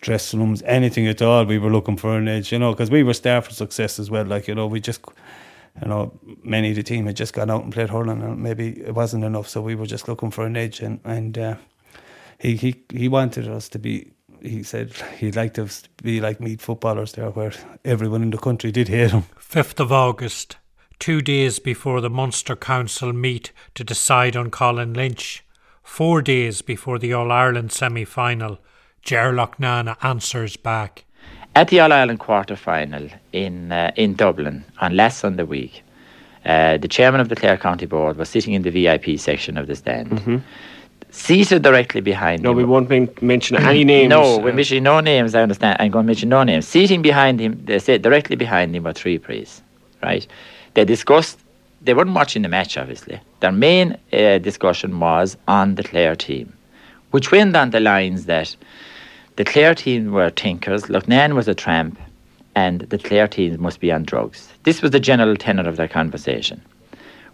[0.00, 2.52] dressing rooms, anything at all, we were looking for an edge.
[2.52, 4.24] You know, because we were starved for success as well.
[4.24, 5.00] Like you know, we just
[5.82, 8.80] you know, many of the team had just gone out and played hurling, and maybe
[8.80, 10.80] it wasn't enough, so we were just looking for an edge.
[10.80, 11.56] And and uh,
[12.38, 14.12] he he he wanted us to be.
[14.40, 15.68] He said he'd like to
[16.02, 17.52] be like Meath footballers there, where
[17.84, 19.22] everyone in the country did hate him.
[19.38, 20.56] Fifth of August,
[20.98, 25.44] two days before the Munster Council meet to decide on Colin Lynch,
[25.82, 28.58] four days before the All Ireland semi final,
[29.02, 31.04] Ger Loughnane answers back.
[31.58, 35.82] At the All Ireland quarter final in uh, in Dublin on last Sunday week,
[36.46, 39.66] uh, the chairman of the Clare County Board was sitting in the VIP section of
[39.66, 40.10] the stand.
[40.10, 40.36] Mm-hmm.
[41.10, 42.58] Seated directly behind No, him.
[42.58, 44.10] we won't men- mention any names.
[44.10, 45.34] No, we're mentioning no names.
[45.34, 45.78] I understand.
[45.80, 46.68] I'm going to mention no names.
[46.68, 49.60] Seating behind him, they said directly behind him were three priests,
[50.00, 50.24] right?
[50.74, 51.40] They discussed.
[51.82, 53.18] They weren't watching the match, obviously.
[53.40, 56.52] Their main uh, discussion was on the Clare team,
[57.10, 58.54] which went on the lines that
[59.38, 61.96] the Clare team were tinkers, Loughnane was a tramp,
[62.56, 64.48] and the Clare team must be on drugs.
[64.64, 66.60] This was the general tenor of their conversation.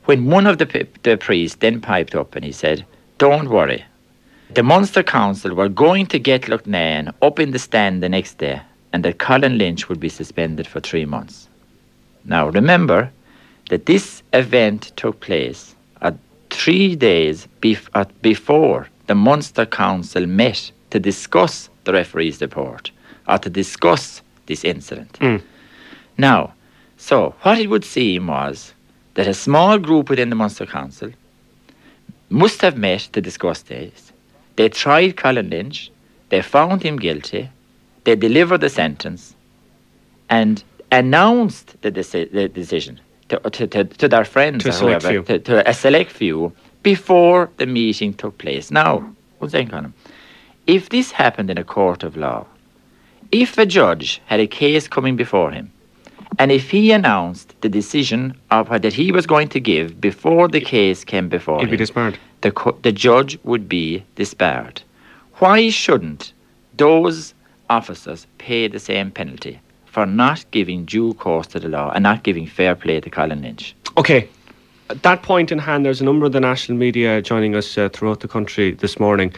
[0.05, 2.85] When one of the, the priests then piped up and he said,
[3.17, 3.87] Don't worry,
[4.51, 8.61] the Munster Council were going to get Loughnane up in the stand the next day,
[8.93, 11.49] and that Colin Lynch would be suspended for three months.
[12.27, 13.11] Now remember
[13.71, 16.19] that this event took place at
[16.51, 22.91] three days bef- at before the Munster Council met to discuss the referee's report
[23.29, 25.13] or to discuss this incident.
[25.21, 25.43] Mm.
[26.19, 26.55] Now,
[26.97, 28.75] so what it would seem was
[29.15, 31.11] that a small group within the Munster Council
[32.31, 34.13] must have met to discuss this.
[34.57, 35.91] They tried Colin Lynch,
[36.29, 37.51] they found him guilty,
[38.05, 39.35] they delivered the sentence,
[40.29, 44.75] and announced the, deci- the decision to, to, to, to their friends To a or
[44.75, 45.39] select whoever, few.
[45.39, 48.71] To, to a select few before the meeting took place.
[48.71, 49.95] Now, one second, Colin.
[50.67, 52.47] If this happened in a court of law,
[53.31, 55.71] if a judge had a case coming before him,
[56.39, 60.49] and if he announced the decision of what, that he was going to give before
[60.49, 62.19] the case came before He'd him, be disbarred.
[62.41, 64.83] The, co- the judge would be disbarred.
[65.35, 66.33] Why shouldn't
[66.77, 67.35] those
[67.69, 72.23] officers pay the same penalty for not giving due course to the law and not
[72.23, 73.77] giving fair play to Colin Lynch?
[73.99, 74.29] Okay.
[74.91, 77.89] At that point in hand, there's a number of the national media joining us uh,
[77.91, 79.35] throughout the country this morning.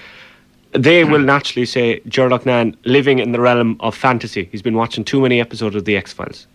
[0.77, 4.49] They will naturally say Ger Loughnane living in the realm of fantasy.
[4.53, 6.47] He's been watching too many episodes of The X Files.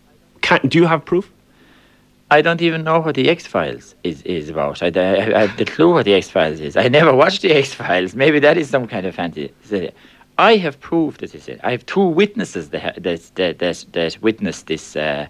[0.68, 1.30] Do you have proof?
[2.30, 4.82] I don't even know what the X Files is, is about.
[4.82, 6.76] I, I, I have the clue what the X Files is.
[6.76, 8.14] I never watched the X Files.
[8.14, 9.52] Maybe that is some kind of fantasy.
[10.38, 11.50] I have proof that this.
[11.62, 15.26] I have two witnesses that that that, that, that witnessed this uh,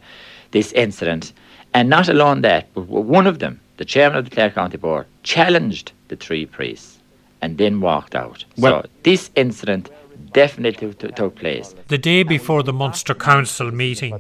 [0.53, 1.33] this incident,
[1.75, 5.07] and not alone that, but one of them, the chairman of the Clare County Board,
[5.23, 6.92] challenged the three priests,
[7.43, 8.45] and then walked out.
[8.57, 9.91] Well- so this incident
[10.33, 11.75] definitely t- took place.
[11.89, 14.19] The day before the Munster Council meeting,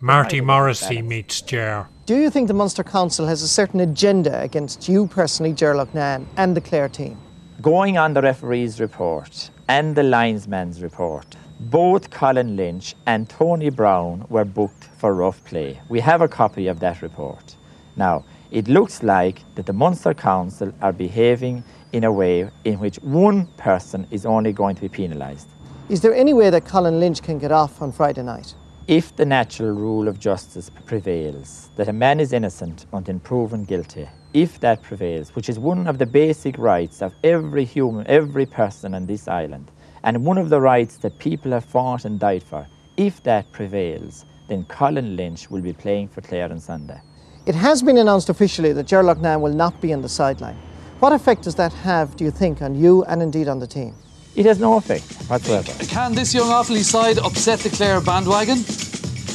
[0.00, 1.86] Marty Morrissey meets Ger.
[2.06, 6.26] Do you think the Munster Council has a certain agenda against you personally, Ger Loughnane,
[6.36, 7.16] and the Clare team?
[7.60, 14.24] Going on the referee's report and the linesman's report, both Colin Lynch and Tony Browne
[14.28, 15.80] were booked for rough play.
[15.88, 17.54] We have a copy of that report.
[17.94, 22.96] Now, it looks like that the Munster Council are behaving in a way in which
[22.96, 25.48] one person is only going to be penalised.
[25.88, 28.54] Is there any way that Colin Lynch can get off on Friday night?
[28.88, 34.08] If the natural rule of justice prevails, that a man is innocent until proven guilty,
[34.34, 38.94] if that prevails, which is one of the basic rights of every human, every person
[38.94, 39.70] on this island,
[40.02, 44.24] and one of the rights that people have fought and died for, if that prevails,
[44.48, 47.00] then Colin Lynch will be playing for Clare on Sunday.
[47.46, 50.58] It has been announced officially that Ger Loughnane will not be on the sideline.
[51.02, 53.92] What effect does that have, do you think, on you and indeed on the team?
[54.36, 55.72] It has no effect whatsoever.
[55.86, 58.58] Can this young Offaly side upset the Clare bandwagon?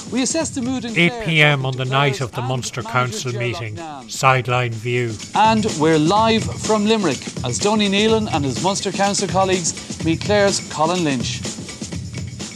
[0.10, 1.66] We assess the mood in 8 p.m.
[1.66, 3.78] on the night of the Munster Council meeting.
[4.08, 5.14] Sideline view.
[5.36, 9.76] and we're live from Limerick as Donie Nealon and his Munster Council colleagues
[10.06, 11.42] meet Clare's Colin Lynch.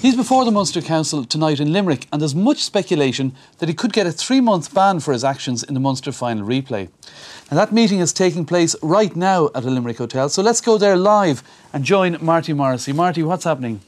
[0.02, 3.94] He's before the Munster Council tonight in Limerick, and there's much speculation that he could
[3.94, 6.90] get a three month ban for his actions in the Munster final replay.
[7.52, 10.80] And that meeting is taking place right now at a Limerick hotel, so let's go
[10.80, 12.94] there live and join Marty Morrissey.
[12.94, 13.80] Marty, what's happening?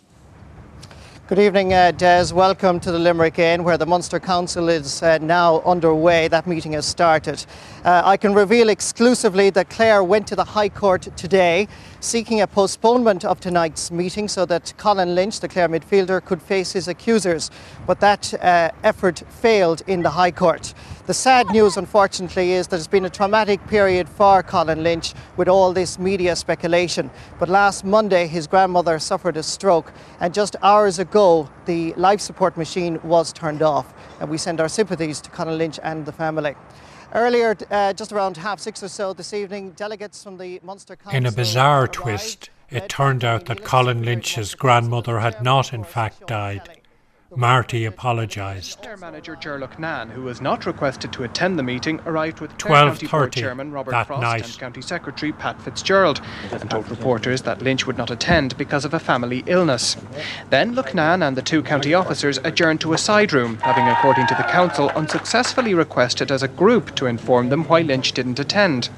[1.26, 2.32] Good evening, uh, Des.
[2.32, 6.28] Welcome to the Limerick Inn, where the Munster Council is uh, now underway.
[6.28, 7.44] That meeting has started.
[7.84, 11.68] Uh, I can reveal exclusively that Clare went to the High Court today
[12.04, 16.74] seeking a postponement of tonight's meeting so that Colin Lynch, the Clare midfielder, could face
[16.74, 17.50] his accusers.
[17.88, 20.74] But that uh, effort failed in the High Court.
[21.06, 25.48] The sad news, unfortunately, is that it's been a traumatic period for Colin Lynch with
[25.48, 27.10] all this media speculation.
[27.40, 32.58] But last Monday, his grandmother suffered a stroke, and just hours ago, the life support
[32.58, 33.94] machine was turned off.
[34.20, 36.56] And we send our sympathies to Colin Lynch and the family.
[37.14, 41.16] Earlier, uh, just around half six or so this evening, delegates from the Munster Council.
[41.16, 46.26] In a bizarre twist, it turned out that Colin Lynch's grandmother had not, in fact,
[46.26, 46.82] died.
[47.36, 48.80] Marty apologised.
[48.82, 52.96] Clare manager Ger Loughnane, who was not requested to attend the meeting, arrived with Clare
[52.96, 54.46] County Chairman Robert that Frost night.
[54.46, 58.94] and County Secretary Pat Fitzgerald, and told reporters that Lynch would not attend because of
[58.94, 59.98] a family illness.
[60.50, 64.36] Then Loughnane and the two county officers adjourned to a side room, having, according to
[64.36, 68.90] the council, unsuccessfully requested as a group to inform them why Lynch didn't attend.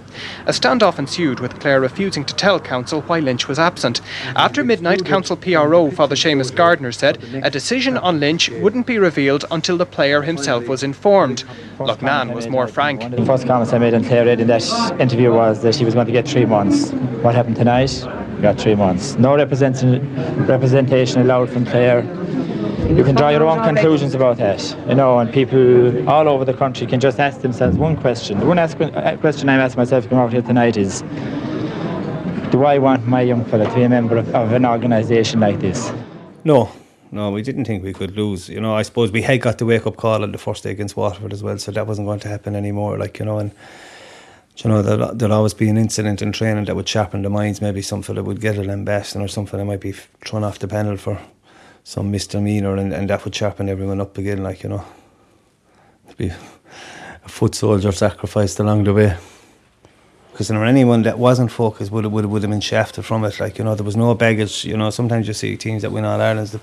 [0.45, 4.01] A standoff ensued, with Clare refusing to tell council why Lynch was absent.
[4.35, 8.24] After midnight, council PRO Father Seamus Gardner said a decision on Lynch
[8.61, 11.43] wouldn't be revealed until the player himself was informed.
[11.77, 13.01] Loughnane was more frank.
[13.15, 14.63] The first comments I made on Claire Reid in that
[14.99, 16.91] interview was that she was going to get three months.
[17.23, 17.91] What happened tonight?
[18.35, 19.15] We got three months.
[19.15, 22.03] No representation allowed from Clare.
[22.89, 26.53] You can draw your own conclusions about that, you know, and people all over the
[26.53, 28.39] country can just ask themselves one question.
[28.39, 31.03] The one ask- uh, question I'm asking myself coming out here tonight is,
[32.51, 35.59] do I want my young fella to be a member of, of an organisation like
[35.59, 35.91] this?
[36.43, 36.69] No,
[37.15, 38.49] no, we didn't think we could lose.
[38.49, 40.71] You know, I suppose we had got the wake up call on the first day
[40.71, 42.97] against Waterford as well, so that wasn't going to happen anymore.
[42.97, 43.51] Like you know, and
[44.57, 47.61] you know there'll, there'll always be an incident in training that would sharpen the minds.
[47.61, 50.67] Maybe something that would get a lambasting or something that might be thrown off the
[50.67, 51.17] panel for
[51.85, 54.43] some misdemeanor, and, and that would sharpen everyone up again.
[54.43, 54.83] Like you know,
[56.09, 59.17] to be a foot soldier sacrificed along the way.
[60.33, 63.05] Because you know, anyone that wasn't focused would have, would have, would have been shafted
[63.05, 63.39] from it.
[63.39, 64.65] Like you know, there was no baggage.
[64.65, 66.57] You know, sometimes you see teams that win all Ireland's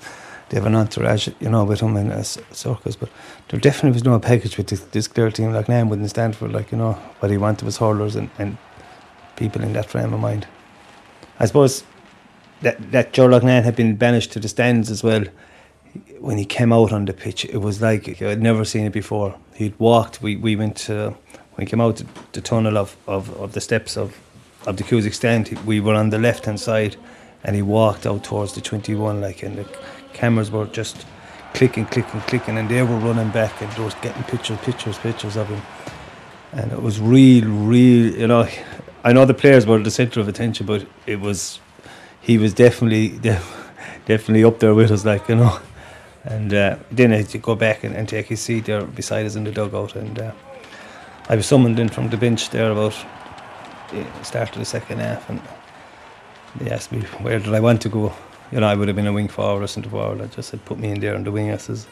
[0.52, 2.94] they have an entourage, you know, with them in uh, a circus.
[2.94, 3.08] But
[3.48, 5.50] there definitely was no package with this, this Clare team.
[5.50, 6.46] Like Nam wouldn't stand for.
[6.46, 8.58] Like you know, what he wanted was hurlers and, and
[9.36, 10.46] people in that frame of mind.
[11.40, 11.84] I suppose
[12.60, 15.24] that that Ger Loughnane had been banished to the stands as well.
[16.20, 19.34] When he came out on the pitch, it was like I'd never seen it before.
[19.54, 20.20] He'd walked.
[20.20, 21.14] We we went to,
[21.54, 24.20] when he came out the, tunnel of, of, of the steps of
[24.66, 25.48] of the Cusack stand.
[25.64, 26.96] We were on the left hand side,
[27.42, 29.22] and he walked out towards the twenty one.
[29.22, 29.66] Like and the
[30.12, 31.06] cameras were just
[31.54, 35.48] clicking, clicking, clicking, and they were running back and was getting pictures, pictures, pictures of
[35.48, 35.62] him.
[36.52, 38.14] And it was real, real.
[38.14, 38.48] You know,
[39.04, 41.60] I know the players were the centre of attention, but it was
[42.20, 43.18] he was definitely
[44.06, 45.58] definitely up there with us, like you know.
[46.24, 49.26] And uh, then he had to go back and, and take his seat there beside
[49.26, 49.96] us in the dugout.
[49.96, 50.32] And uh,
[51.28, 52.94] I was summoned in from the bench there about
[53.90, 55.40] the start of the second half, and
[56.56, 58.12] they asked me where did I want to go.
[58.52, 60.20] You know, I would have been a wing forward or centre forward.
[60.20, 61.50] I just said put me in there on the wing.
[61.50, 61.86] I says,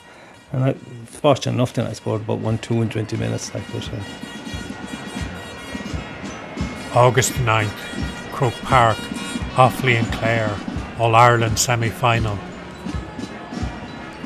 [0.53, 3.55] and I fortunate enough then I scored about one, two, and twenty minutes.
[3.55, 3.97] Like, but, uh,
[6.95, 8.99] August 9th, Croke Park,
[9.55, 10.55] Offaly and Clare,
[10.99, 12.39] All Ireland semi final.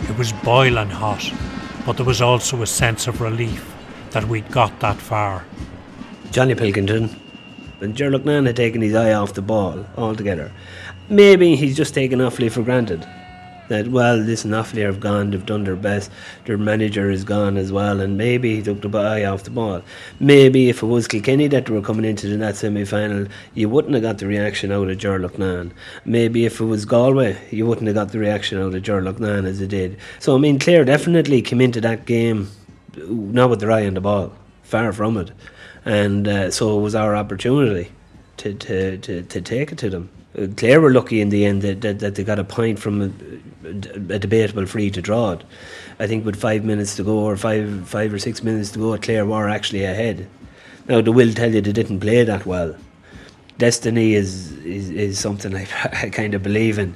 [0.08, 1.32] It was boiling hot,
[1.86, 3.72] but there was also a sense of relief
[4.10, 5.44] that we'd got that far.
[6.32, 7.10] Johnny Pilkington,
[7.78, 10.50] when Ger Loughnane had taken his eye off the ball altogether.
[11.08, 13.06] Maybe he's just taken Offaly for granted.
[13.68, 16.10] That, well, listen, Offaly have gone, they've done their best,
[16.46, 19.82] their manager is gone as well, and maybe he took the eye off the ball.
[20.18, 23.92] Maybe if it was Kilkenny that were coming into the, that semi final, you wouldn't
[23.94, 25.72] have got the reaction out of Ger Loughnane.
[26.06, 29.46] Maybe if it was Galway, you wouldn't have got the reaction out of Ger Loughnane
[29.46, 29.98] as it did.
[30.20, 32.50] So, I mean, Clare definitely came into that game
[32.96, 35.30] not with their eye on the ball, far from it.
[35.84, 37.90] And uh, so it was our opportunity
[38.38, 40.08] to, to, to, to take it to them.
[40.56, 43.10] Clare were lucky in the end that, that, that they got a point from a,
[43.64, 45.44] a debatable free to draw it.
[46.00, 48.98] I think with five minutes to go, or five five or six minutes to go,
[48.98, 50.28] Clare were actually ahead.
[50.88, 52.74] Now, they will tell you they didn't play that well.
[53.58, 55.68] Destiny is, is, is something I,
[56.02, 56.94] I kind of believe in.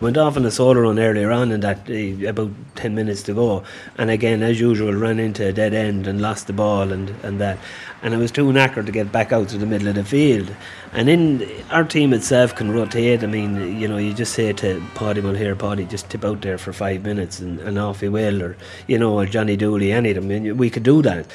[0.00, 3.34] Went off on a solo run earlier on in that uh, about 10 minutes to
[3.34, 3.62] go.
[3.98, 7.38] And again, as usual, ran into a dead end and lost the ball and, and
[7.38, 7.58] that.
[8.02, 10.56] And I was too knackered to get back out to the middle of the field.
[10.94, 13.22] And in our team itself can rotate.
[13.22, 16.56] I mean, you know, you just say to Paddy Mulhare, Paddy, just tip out there
[16.56, 18.42] for five minutes and, and off he will.
[18.42, 18.56] Or,
[18.86, 20.56] you know, or Johnny Dooley, any of them.
[20.56, 21.26] We could do that.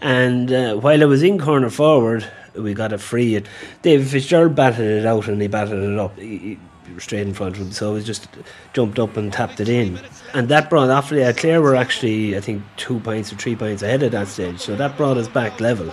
[0.00, 3.42] And uh, while I was in corner forward, we got a free.
[3.82, 6.16] David Fitzgerald batted it out and he batted it up.
[6.18, 6.58] He-
[6.98, 7.72] straight in front of him.
[7.72, 8.28] So he just
[8.72, 10.00] jumped up and tapped it in.
[10.34, 13.82] And that brought Offaly, uh, Clare were actually, I think, two points or three points
[13.82, 14.60] ahead at that stage.
[14.60, 15.92] So that brought us back level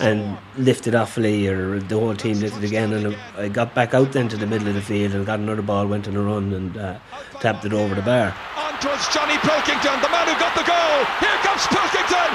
[0.00, 2.92] and lifted Offaly, or the whole team lifted again.
[2.92, 5.62] And I got back out then to the middle of the field and got another
[5.62, 6.98] ball, went on a run and uh,
[7.40, 8.34] tapped it over the bar.
[8.56, 10.98] On towards Johnny Pilkington, the man who got the goal.
[11.18, 12.30] Here comes Pilkington.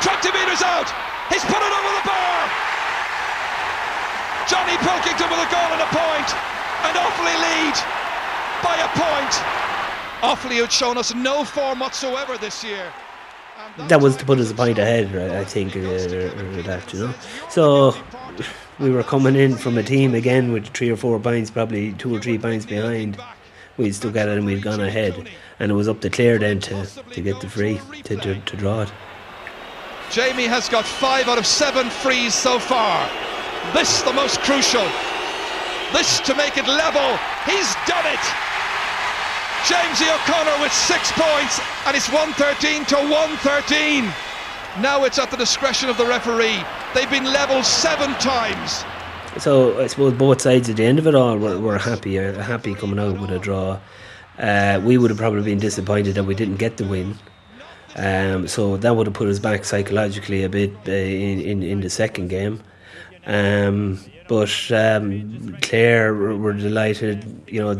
[0.00, 0.88] 20 metres out.
[1.28, 2.40] He's put it over the bar.
[4.48, 6.28] Johnny Pilkington with a goal and a point,
[6.84, 7.76] and Offaly lead
[8.62, 9.34] by a point.
[10.22, 12.92] Offaly had shown us no form whatsoever this year.
[13.88, 17.14] That was to put us a point ahead, I think, uh, that, you know.
[17.48, 17.94] So
[18.78, 22.14] we were coming in from a team again with three or four points, probably two
[22.14, 23.16] or three points behind.
[23.76, 25.28] We'd stuck at it and we'd gone ahead.
[25.58, 28.56] And it was up to Clare then to, to get the free, to, to, to
[28.56, 28.92] draw it.
[30.10, 33.08] Jamie has got five out of seven frees so far.
[33.72, 34.86] This the most crucial.
[35.94, 37.06] This to make it level.
[37.46, 38.24] He's done it.
[39.62, 44.04] Jamesie O'Connor with six points, and it's 113 to 113.
[44.82, 46.58] Now it's at the discretion of the referee.
[46.94, 48.84] They've been level seven times.
[49.40, 52.42] So I suppose both sides at the end of it all were, were happy, uh,
[52.42, 53.78] happy coming out with a draw.
[54.36, 57.16] Uh, we would have probably been disappointed that we didn't get the win.
[57.94, 61.80] Um, so that would have put us back psychologically a bit uh, in, in, in
[61.80, 62.60] the second game.
[63.26, 67.74] Um, but um, Clare were delighted, you know,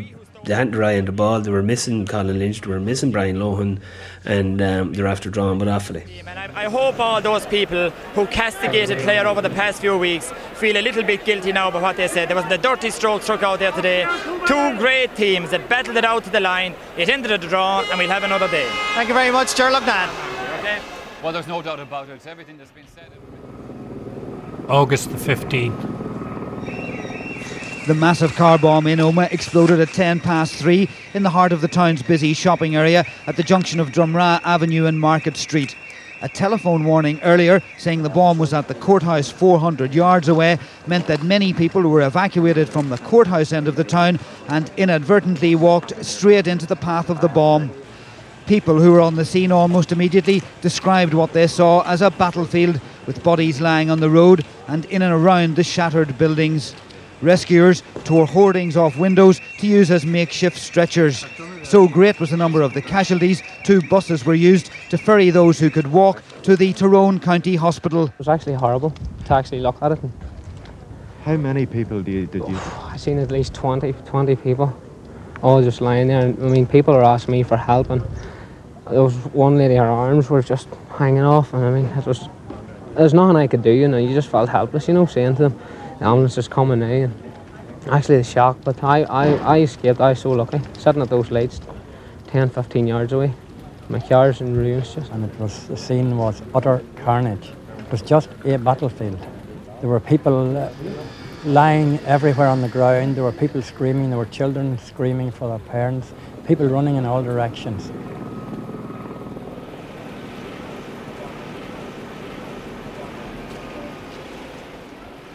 [0.45, 1.41] they hadn't eye on the ball.
[1.41, 3.81] They were missing Colin Lynch, they were missing Brian Lohan,
[4.25, 6.05] and um, they're after drawing but Offaly.
[6.55, 10.83] I hope all those people who castigated Clare over the past few weeks feel a
[10.83, 12.29] little bit guilty now about what they said.
[12.29, 14.07] There was the dirty stroke struck out there today.
[14.47, 16.75] Two great teams that battled it out to the line.
[16.97, 18.69] It ended at a draw, and we'll have another day.
[18.95, 20.11] Thank you very much, Ger Loughnane.
[20.59, 20.81] Okay.
[21.23, 22.27] Well, there's no doubt about it.
[22.27, 23.11] Everything that's been said.
[24.69, 26.04] August the 15th.
[27.87, 31.61] The massive car bomb in Omagh exploded at 10 past 3 in the heart of
[31.61, 35.76] the town's busy shopping area at the junction of Drumragh Avenue and Market Street.
[36.22, 41.07] A telephone warning earlier saying the bomb was at the courthouse 400 yards away meant
[41.09, 44.18] that many people were evacuated from the courthouse end of the town
[44.49, 47.70] and inadvertently walked straight into the path of the bomb.
[48.47, 52.80] People who were on the scene almost immediately described what they saw as a battlefield
[53.05, 56.74] with bodies lying on the road and in and around the shattered buildings.
[57.23, 61.25] Rescuers tore hoardings off windows to use as makeshift stretchers.
[61.62, 65.59] So great was the number of the casualties, two buses were used to ferry those
[65.59, 68.07] who could walk to the Tyrone County Hospital.
[68.07, 68.93] It was actually horrible
[69.25, 69.99] to actually look at it.
[71.25, 72.57] How many people did you, did you?
[72.57, 74.79] Oh, I seen at least 20, 20 people,
[75.43, 76.21] all just lying there.
[76.21, 78.03] I mean, people are asking me for help, and
[78.91, 82.29] there was one lady, her arms were just hanging off, and I mean, it was
[82.95, 83.71] there's nothing I could do.
[83.71, 84.89] You know, you just felt helpless.
[84.89, 85.61] You know, saying to them,
[85.99, 86.87] the ambulance is coming now.
[86.87, 87.15] And
[87.91, 89.27] actually, the shock, but I, I,
[89.57, 90.01] I escaped.
[90.01, 91.61] I was so lucky, sitting at those lights,
[92.29, 93.35] 10, 15 yards away.
[93.89, 95.13] My car's in ruins just.
[95.13, 97.53] And it was the scene was utter carnage.
[97.79, 99.19] It was just a battlefield.
[99.81, 100.71] There were people uh,
[101.45, 103.17] lying everywhere on the ground.
[103.17, 104.09] There were people screaming.
[104.09, 106.15] There were children screaming for their parents.
[106.47, 107.91] People running in all directions.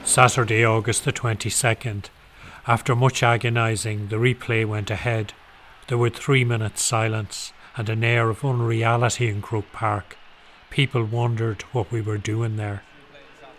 [0.09, 2.05] Saturday, August the 22nd.
[2.65, 5.33] After much agonising, the replay went ahead.
[5.87, 10.17] There were three minutes' silence and an air of unreality in Croke Park.
[10.71, 12.81] People wondered what we were doing there.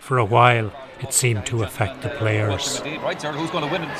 [0.00, 2.82] For a while, it seemed to affect the players.
[2.84, 3.98] Right, sir, who's going to win it?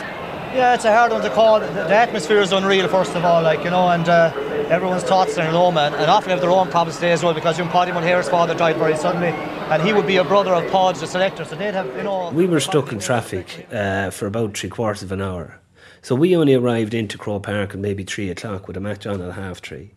[0.53, 1.61] Yeah, it's a hard one to call.
[1.61, 4.33] The, the atmosphere is unreal, first of all, like, you know, and uh,
[4.71, 7.59] everyone's thoughts in Omagh, and, and often have their own problems today as well, because
[7.59, 11.01] young Paddy Mulhare's father died very suddenly, and he would be a brother of Pod's,
[11.01, 12.31] the selector, so they'd have, you know.
[12.31, 15.61] We were stuck in traffic uh, for about three quarters of an hour.
[16.03, 19.21] So we only arrived into Croke Park at maybe three o'clock with a match on
[19.21, 19.91] at half three.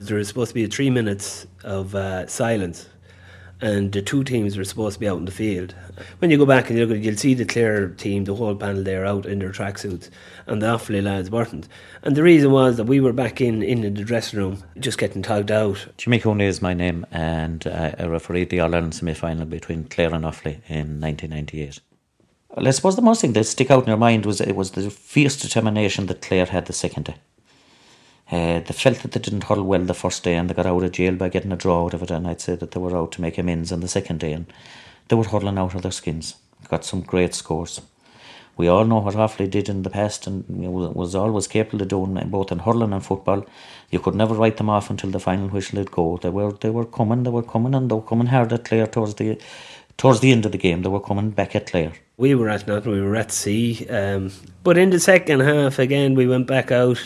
[0.00, 2.88] There was supposed to be three minutes of uh, silence
[3.60, 5.74] and the two teams were supposed to be out in the field.
[6.18, 8.34] When you go back and you look at it, you'll see the Clare team, the
[8.34, 10.08] whole panel there out in their tracksuits,
[10.46, 11.68] and the Offaly lads weren't.
[12.02, 15.22] And the reason was that we were back in, in the dressing room, just getting
[15.22, 15.86] tugged out.
[15.98, 19.84] Jimmy Cooney is my name, and uh, I refereed the All Ireland semi final between
[19.84, 21.80] Clare and Offaly in 1998.
[22.50, 24.72] Well, I suppose the most thing that stick out in your mind was it was
[24.72, 27.14] the fierce determination that Clare had the second day.
[28.30, 30.84] Uh, they felt that they didn't huddle well the first day and they got out
[30.84, 32.10] of jail by getting a draw out of it.
[32.10, 34.46] And I'd say that they were out to make amends on the second day and
[35.08, 36.36] they were huddling out of their skins.
[36.68, 37.80] Got some great scores.
[38.56, 42.14] We all know what Offaly did in the past and was always capable of doing
[42.28, 43.46] both in hurling and football.
[43.90, 46.18] You could never write them off until the final whistle did go.
[46.18, 48.86] They were they were coming, they were coming and they were coming hard at Clare
[48.86, 49.40] towards the
[49.96, 50.82] towards the end of the game.
[50.82, 51.92] They were coming back at Clare.
[52.18, 53.86] We were at nothing, we were at sea.
[53.88, 54.30] Um,
[54.62, 57.00] but in the second half, again, we went back out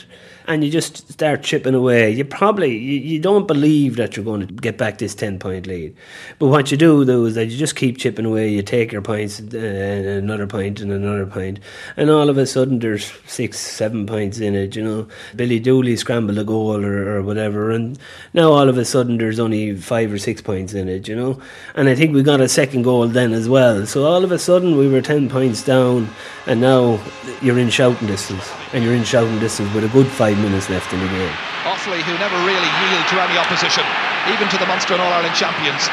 [0.47, 2.11] and you just start chipping away.
[2.11, 5.67] You probably you, you don't believe that you're going to get back this ten point
[5.67, 5.97] lead,
[6.39, 8.49] but what you do though is that you just keep chipping away.
[8.49, 11.61] You take your points, uh, another point and another point.
[11.97, 14.77] and all of a sudden there's six, seven points in it.
[14.77, 17.99] You know, Billy Dooley scrambled a goal or, or whatever, and
[18.33, 21.09] now all of a sudden there's only five or six points in it.
[21.09, 21.41] You know,
[21.75, 23.87] and I think we got a second goal then as well.
[23.87, 26.09] So all of a sudden we were ten points down,
[26.47, 27.01] and now
[27.43, 30.93] you're in shouting distance, and you're in shouting distance with a good five minutes left
[30.93, 31.37] in the game.
[31.65, 33.85] Offaly, who never really yielded to any opposition,
[34.33, 35.87] even to the Munster and All Ireland champions,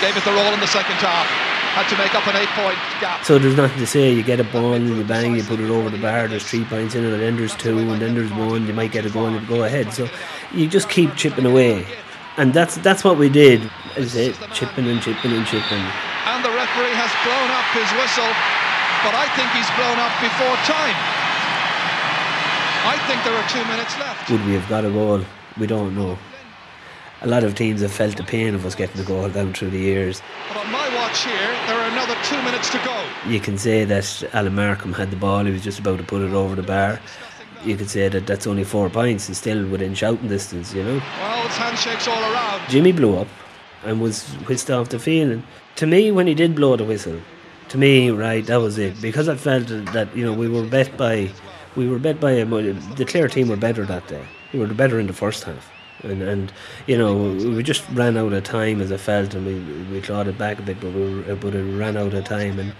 [0.00, 1.26] gave it the roll in the second half.
[1.76, 3.22] Had to make up an eight point gap.
[3.24, 4.10] So there's nothing to say.
[4.12, 6.26] You get a ball and you bang, you put it over the bar.
[6.26, 8.66] There's three points in it, and then there's two, and then there's one.
[8.66, 9.92] You might get a goal and go ahead.
[9.92, 10.08] So
[10.52, 11.86] you just keep chipping away,
[12.36, 13.70] and that's that's what we did.
[13.96, 15.84] Is it chipping and chipping and chipping.
[16.26, 18.32] And the referee has blown up his whistle,
[19.04, 21.17] but I think he's blown up before time.
[22.88, 24.30] I think there are two minutes left.
[24.30, 25.20] Would we have got a goal?
[25.58, 26.16] We don't know.
[27.20, 29.70] A lot of teams have felt the pain of us getting a goal down through
[29.70, 30.22] the years.
[30.48, 33.04] But on my watch here, there are another two minutes to go.
[33.26, 36.22] You can say that Alan Markham had the ball, he was just about to put
[36.22, 36.98] it over the bar.
[37.62, 41.02] You could say that that's only four points and still within shouting distance, you know.
[41.20, 42.70] Well, it's handshakes all around.
[42.70, 43.28] Jimmy blew up
[43.84, 45.32] and was whisked off the field.
[45.32, 45.42] And
[45.76, 47.20] to me, when he did blow the whistle,
[47.68, 48.98] to me, right, that was it.
[49.02, 51.30] Because I felt that, you know, we were bet by
[51.76, 54.24] we were bet by a the Clare team were better that day.
[54.52, 55.70] We were better in the first half,
[56.02, 56.52] and and
[56.86, 59.54] you know we just ran out of time as I felt, and we
[59.92, 62.58] we clawed it back a bit, but we were, but it ran out of time,
[62.58, 62.72] and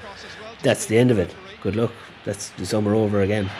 [0.62, 1.34] that's the end of it.
[1.62, 1.92] Good luck.
[2.24, 3.50] That's the summer over again.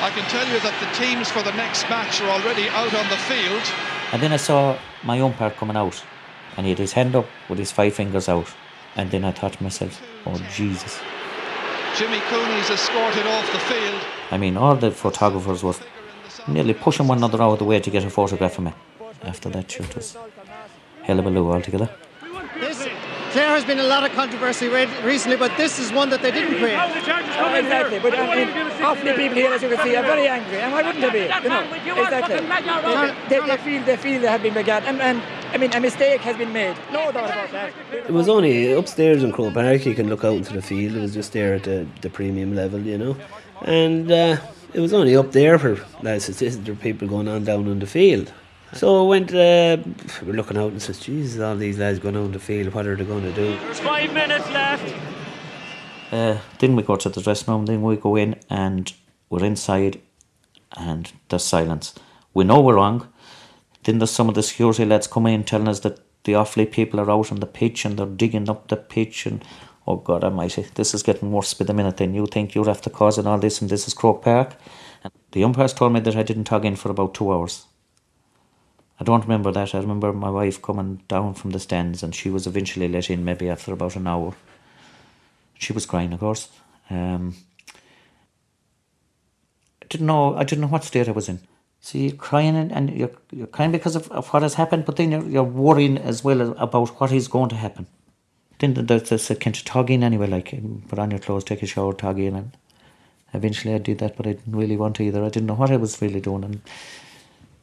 [0.00, 3.08] I can tell you that the teams for the next match are already out on
[3.08, 3.62] the field.
[4.12, 6.02] And then I saw my umpire coming out,
[6.56, 8.48] and he had his hand up with his five fingers out,
[8.96, 11.00] and then I thought to myself, "Oh Jesus."
[11.98, 14.00] Jimmy Cooney's escorted off the field.
[14.30, 15.74] I mean, all the photographers were
[16.46, 18.72] nearly pushing one another out of the way to get a photograph of me.
[19.22, 20.16] After that shoot was
[21.02, 21.90] hell of a loo altogether.
[23.28, 26.30] This, there has been a lot of controversy recently, but this is one that they
[26.30, 26.78] didn't create.
[26.78, 30.26] Oh, exactly, but I mean, half the people here, as you can see, are very
[30.26, 31.20] angry, and why wouldn't they be?
[31.20, 32.40] You know, exactly.
[33.28, 35.22] They, they, they feel they feel they have been begat, and, and
[35.52, 36.76] I mean, a mistake has been made.
[36.92, 37.72] No doubt about that.
[37.92, 39.84] It was only upstairs in Croke Park.
[39.84, 40.96] You can look out into the field.
[40.96, 43.16] It was just there at the, the premium level, you know.
[43.62, 44.36] And uh,
[44.72, 47.86] it was only up there for lads assistant there people going on down in the
[47.86, 48.32] field.
[48.74, 49.78] So I went, uh,
[50.22, 52.96] we're looking out and says, Jesus, all these lads going on the field, what are
[52.96, 53.58] they going to do?
[53.60, 54.94] There's five minutes left.
[56.12, 58.92] Uh, then we go to the dressing room, then we go in and
[59.30, 60.00] we're inside
[60.76, 61.94] and there's silence.
[62.34, 63.08] We know we're wrong.
[63.84, 67.00] Then there's some of the security lads coming in telling us that the Offaly people
[67.00, 69.42] are out on the pitch and they're digging up the pitch and
[69.86, 72.14] oh God almighty, this is getting worse by the minute then.
[72.14, 74.56] You think you're after causing all this and this is Croke Park?
[75.02, 77.64] And the umpires told me that I didn't tug in for about two hours.
[79.00, 79.74] I don't remember that.
[79.74, 83.24] I remember my wife coming down from the stands and she was eventually let in
[83.24, 84.34] maybe after about an hour.
[85.54, 86.48] She was crying, of course.
[86.90, 87.36] Um,
[89.82, 90.36] I didn't know.
[90.36, 91.40] I didn't know what state I was in.
[91.80, 94.96] So you're crying and, and you're, you're crying because of, of what has happened, but
[94.96, 97.86] then you're, you're worrying as well about what is going to happen.
[98.58, 100.52] Then there's this kind of tugging anyway, like
[100.88, 102.56] put on your clothes, take a shower, tug in, and
[103.32, 105.24] eventually I did that, but I didn't really want to either.
[105.24, 106.60] I didn't know what I was really doing, and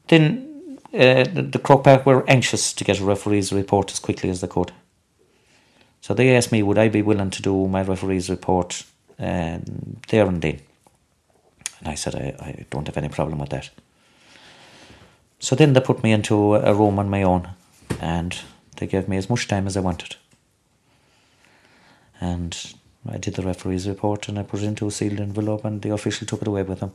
[0.07, 0.54] then
[0.95, 4.47] uh, the, Croke Park were anxious to get a referee's report as quickly as they
[4.47, 4.71] could.
[5.99, 8.83] So they asked me, would I be willing to do my referee's report
[9.19, 10.61] um, there and then?
[11.79, 13.69] And I said, I, I don't have any problem with that.
[15.39, 17.49] So then they put me into a room on my own
[17.99, 18.37] and
[18.77, 20.15] they gave me as much time as I wanted.
[22.21, 22.75] And
[23.07, 25.91] I did the referee's report and I put it into a sealed envelope and the
[25.91, 26.93] official took it away with him.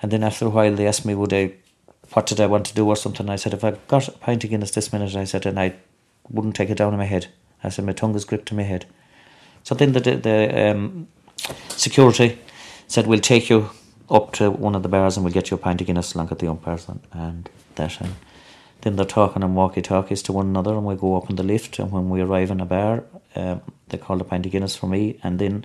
[0.00, 1.54] And then after a while they asked me would I
[2.12, 3.28] what did I want to do or something.
[3.28, 5.74] I said if I got a pint of Guinness this minute I said and I
[6.30, 7.28] wouldn't take it down in my head.
[7.62, 8.86] I said my tongue is gripped to my head.
[9.62, 11.08] So then the the um,
[11.68, 12.38] security
[12.86, 13.70] said we'll take you
[14.10, 16.28] up to one of the bars and we'll get you a pint of Guinness along
[16.30, 18.14] at the umpires and, and that and
[18.82, 21.42] then they're talking on walkie talkies to one another and we go up in the
[21.42, 24.76] lift and when we arrive in a bar um, they call a pint of Guinness
[24.76, 25.64] for me and then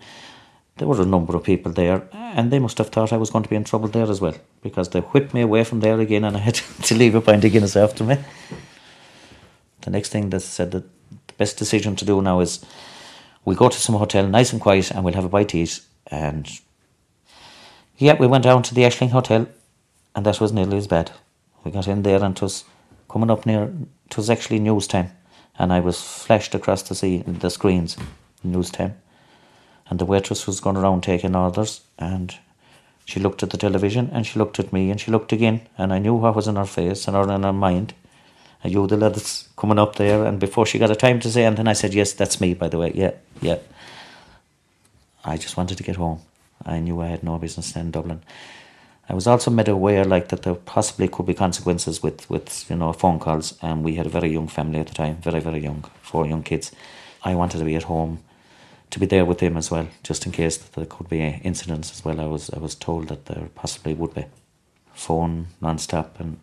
[0.79, 3.43] there were a number of people there and they must have thought I was going
[3.43, 6.23] to be in trouble there as well because they whipped me away from there again
[6.23, 8.17] and I had to leave a pint of Guinness after me.
[9.81, 10.83] The next thing they said that
[11.27, 12.65] the best decision to do now is
[13.45, 15.81] we'll go to some hotel nice and quiet and we'll have a bite to eat
[16.07, 16.49] and
[17.99, 19.45] yeah, we went down to the Ashling Hotel,
[20.15, 21.11] and that was nearly as bad.
[21.65, 22.63] We got in there, and it was
[23.09, 23.73] coming up near.
[24.05, 25.11] It was actually news time,
[25.57, 27.97] and I was flashed across the sea, the screens,
[28.41, 28.95] news time.
[29.89, 32.35] And the waitress was going around taking orders, and
[33.05, 35.91] she looked at the television, and she looked at me, and she looked again, and
[35.91, 37.93] I knew what was in her face and in her mind.
[38.63, 41.45] I knew the lads coming up there, and before she got a time to say
[41.45, 43.11] anything, I said, "Yes, that's me." By the way, yeah,
[43.41, 43.59] yeah.
[45.23, 46.19] I just wanted to get home.
[46.65, 48.21] I knew I had no business in Dublin.
[49.07, 52.75] I was also made aware, like that there possibly could be consequences with, with you
[52.75, 55.59] know phone calls, and we had a very young family at the time, very very
[55.59, 56.71] young, four young kids.
[57.23, 58.19] I wanted to be at home,
[58.89, 61.91] to be there with them as well, just in case that there could be incidents
[61.91, 62.19] as well.
[62.19, 64.25] I was I was told that there possibly would be
[64.93, 66.39] phone non-stop, and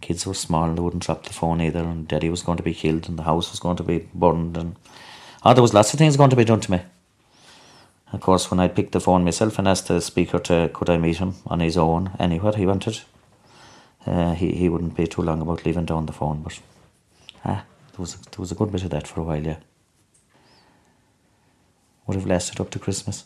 [0.00, 2.74] kids were small, they wouldn't drop the phone either, and Daddy was going to be
[2.74, 4.76] killed, and the house was going to be burned, and
[5.44, 6.80] oh, there was lots of things going to be done to me.
[8.12, 10.98] Of course, when I picked the phone myself and asked the speaker to could I
[10.98, 13.00] meet him on his own anywhere he wanted,
[14.06, 16.42] uh, he he wouldn't be too long about leaving down the phone.
[16.42, 16.58] But
[17.44, 19.58] ah, there was there was a good bit of that for a while, yeah.
[22.10, 23.24] Would have lasted up to Christmas,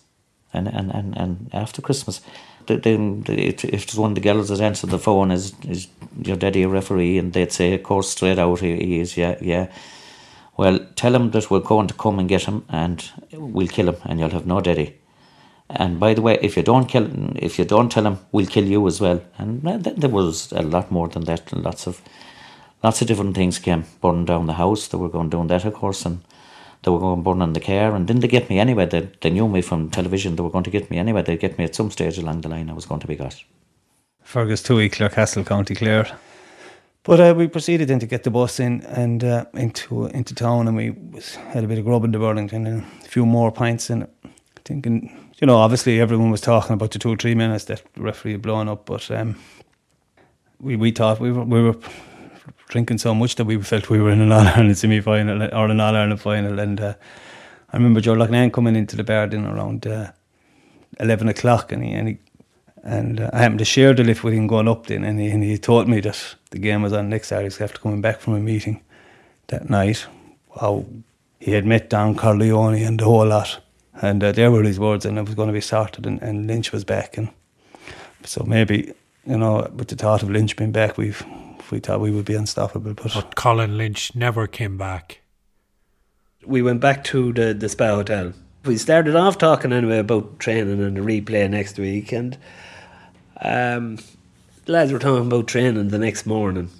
[0.52, 2.20] and and and, and after Christmas,
[2.66, 5.88] the, the, the, if it one of the girls that answered the phone is is
[6.22, 9.38] your daddy a referee, and they'd say, of course, straight out he, he is, yeah,
[9.40, 9.72] yeah.
[10.58, 13.96] Well, tell him that we're going to come and get him, and we'll kill him,
[14.04, 14.98] and you'll have no daddy.
[15.70, 18.66] And by the way, if you don't kill, if you don't tell him, we'll kill
[18.66, 19.22] you as well.
[19.38, 21.50] And there was a lot more than that.
[21.56, 22.02] Lots of,
[22.82, 24.88] lots of different things came burning down the house.
[24.88, 26.20] They were going doing that, of course, and
[26.84, 27.94] they were going burning on the car.
[27.94, 28.86] And didn't they get me anyway?
[28.86, 30.36] They, they knew me from television.
[30.36, 31.22] They were going to get me anyway.
[31.22, 32.70] They'd get me at some stage along the line.
[32.70, 33.42] I was going to be got.
[34.22, 36.06] Fergus Tuohy, Clarecastle, County Clare.
[37.04, 40.66] But uh, we proceeded then to get the bus in and uh, into into town,
[40.66, 43.52] and we was, had a bit of grub in the Burlington and a few more
[43.52, 44.08] pints, and
[44.64, 48.00] thinking, you know, obviously everyone was talking about the two or three minutes that the
[48.00, 49.36] referee had blown up, but um,
[50.60, 51.76] we we thought we were we were
[52.68, 55.68] drinking so much that we felt we were in an All Ireland semi final or
[55.68, 56.94] an All Ireland final, and uh,
[57.72, 60.12] I remember Ger Loughnane coming into the bar then around uh,
[61.00, 62.18] eleven o'clock, and he and he
[62.84, 65.30] and uh, I happened to share the lift with him going up then, and he,
[65.30, 68.34] and he told me that the game was on next Saturday after coming back from
[68.34, 68.82] a meeting
[69.46, 70.06] that night.
[70.60, 70.84] How
[71.40, 73.58] he had met Don Corleone and the whole lot.
[74.00, 76.46] And uh, there were his words, and it was going to be sorted, and, and
[76.46, 77.16] Lynch was back.
[77.16, 77.28] And
[78.24, 78.92] so maybe,
[79.26, 81.14] you know, with the thought of Lynch being back, we
[81.70, 82.94] we thought we would be unstoppable.
[82.94, 85.20] But, but Colin Lynch never came back.
[86.44, 88.32] We went back to the, the Spa Hotel.
[88.64, 92.36] We started off talking anyway about training and the replay next week, and
[93.40, 93.98] um,
[94.64, 96.70] the lads were talking about training the next morning,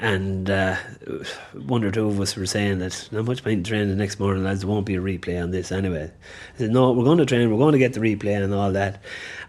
[0.00, 0.76] and uh,
[1.52, 4.18] one or two of us were saying that not much point in training the next
[4.18, 4.60] morning, lads.
[4.60, 6.10] There won't be a replay on this anyway.
[6.54, 7.50] I said, no, we're going to train.
[7.50, 9.02] We're going to get the replay and all that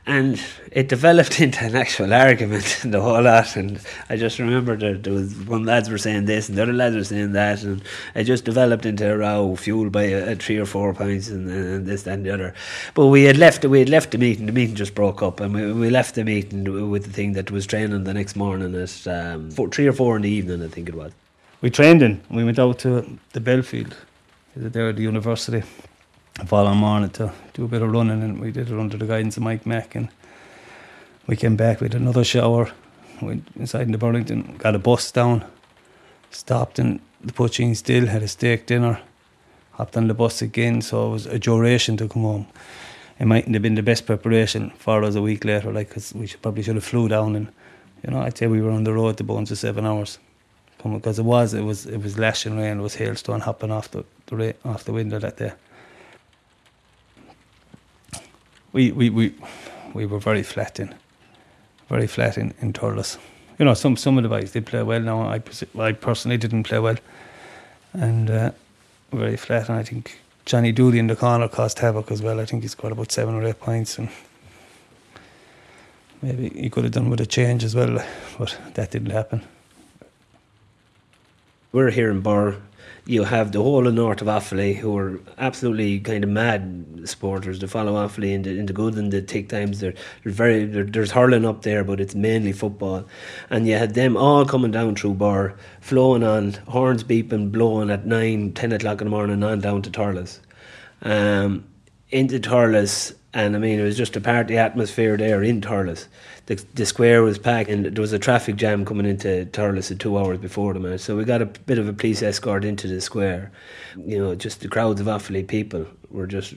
[0.07, 0.39] and
[0.71, 3.55] it developed into an actual argument and the whole lot.
[3.55, 3.79] And
[4.09, 6.95] I just remember that there was one lads were saying this and the other lads
[6.95, 7.81] were saying that, and
[8.13, 11.49] it just developed into a row fueled by a, a three or four points and,
[11.49, 12.53] and, this and the other.
[12.93, 14.45] But we had left we had left the meeting.
[14.45, 17.51] The meeting just broke up, and we, we left the meeting with the thing that
[17.51, 20.67] was training the next morning at um, four, three or four in the evening, I
[20.67, 21.11] think it was.
[21.61, 22.21] We trained in.
[22.29, 23.95] We went out to the Belfield,
[24.55, 25.63] there at the university
[26.33, 29.05] the following morning to do a bit of running, and we did it under the
[29.05, 29.95] guidance of Mike Mack.
[29.95, 30.09] And
[31.27, 32.71] we came back with another shower,
[33.21, 35.45] went inside in the Burlington, got a bus down,
[36.31, 38.99] stopped in the Poaching Still, had a steak dinner,
[39.71, 40.81] hopped on the bus again.
[40.81, 42.47] So it was a duration to come home.
[43.17, 46.27] It mightn't have been the best preparation for us a week later, like cause we
[46.27, 47.47] should, probably should have flew down and
[48.03, 50.19] you know I'd say we were on the road the bones for seven hours
[50.93, 54.05] because it was it was it was lashing rain, it was hailstone hopping off the,
[54.27, 55.53] the off the window that day.
[58.75, 59.33] we, we, we,
[59.93, 60.93] we were very flat in,
[61.87, 63.17] very flat in, in Thurles.
[63.57, 64.99] You know, some, some of the guys did play well.
[64.99, 65.41] Now, I,
[65.79, 66.97] I personally didn't play well.
[67.93, 68.51] And uh,
[69.13, 69.69] very flat.
[69.69, 72.41] And I think Johnny Dooley in the corner caused havoc as well.
[72.41, 73.97] I think he's got about seven or eight points.
[73.97, 74.09] And
[76.21, 78.05] maybe he could have done with a change as well,
[78.37, 79.41] but that didn't happen.
[81.75, 82.55] We're here in Birr
[83.05, 87.59] you have the whole of north of Offaly who are absolutely kind of mad supporters.
[87.59, 89.81] They follow Offaly in the, in the good and the take times.
[89.81, 93.05] They're, they're very they're, there's hurling up there, but it's mainly football.
[93.49, 98.07] And you had them all coming down through Birr, flowing on, horns beeping, blowing at
[98.07, 100.39] 9, 10 o'clock in the morning on down to Thurles.
[101.01, 101.65] Um,
[102.09, 106.07] into Thurles, and I mean, it was just a party atmosphere there in Thurles
[106.47, 109.99] the, the square was packed and there was a traffic jam coming into Thurles at
[109.99, 111.01] two hours before the match.
[111.01, 113.51] So we got a bit of a police escort into the square.
[113.97, 116.53] You know, just the crowds of Offaly people were just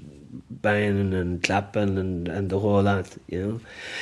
[0.51, 3.61] banging and clapping and, and the whole lot, you know.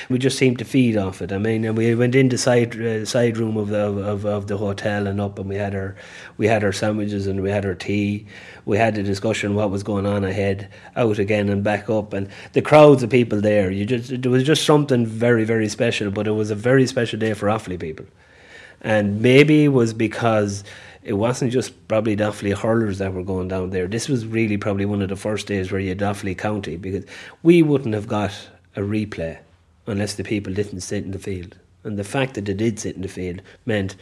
[0.09, 1.33] We just seemed to feed off it.
[1.33, 4.57] I mean, and we went into side uh, side room of the of, of the
[4.57, 5.97] hotel and up, and we had our
[6.37, 8.27] we had our sandwiches and we had our tea.
[8.65, 12.29] We had a discussion what was going on ahead, out again and back up, and
[12.53, 13.71] the crowds of people there.
[13.71, 16.11] You just there was just something very very special.
[16.11, 18.07] But it was a very special day for Offaly people,
[18.81, 20.65] and maybe it was because
[21.05, 23.87] it wasn't just probably Offaly hurlers that were going down there.
[23.87, 27.05] This was really probably one of the first days where you had Offaly County because
[27.45, 28.33] we wouldn't have got
[28.75, 29.39] a replay
[29.87, 31.57] unless the people didn't sit in the field.
[31.85, 33.95] And the fact that they did sit in the field meant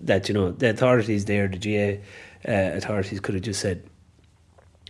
[0.00, 2.00] that, you know, the authorities there, the GAA
[2.50, 3.82] uh, authorities could have just said,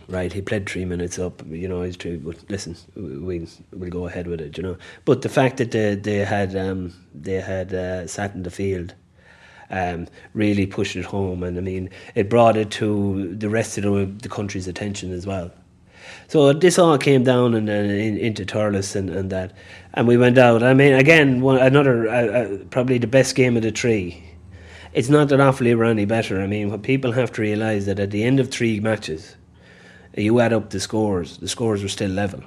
[0.07, 4.07] right, he played three minutes up, you know, he's true, but listen, we, we'll go
[4.07, 4.77] ahead with it, you know.
[5.05, 8.93] But the fact that they, they had, um, they had uh, sat in the field
[9.69, 11.43] um, really pushed it home.
[11.43, 15.25] And I mean, it brought it to the rest of the, the country's attention as
[15.25, 15.51] well.
[16.29, 19.53] So this all came down and, and in, into Thurles and, and that,
[19.93, 20.63] and we went out.
[20.63, 24.23] I mean, again, one, another uh, uh, probably the best game of the three.
[24.93, 26.41] It's not that Offaly were any better.
[26.41, 29.36] I mean, what people have to realise that at the end of three matches,
[30.17, 31.37] you add up the scores.
[31.37, 32.43] The scores were still level.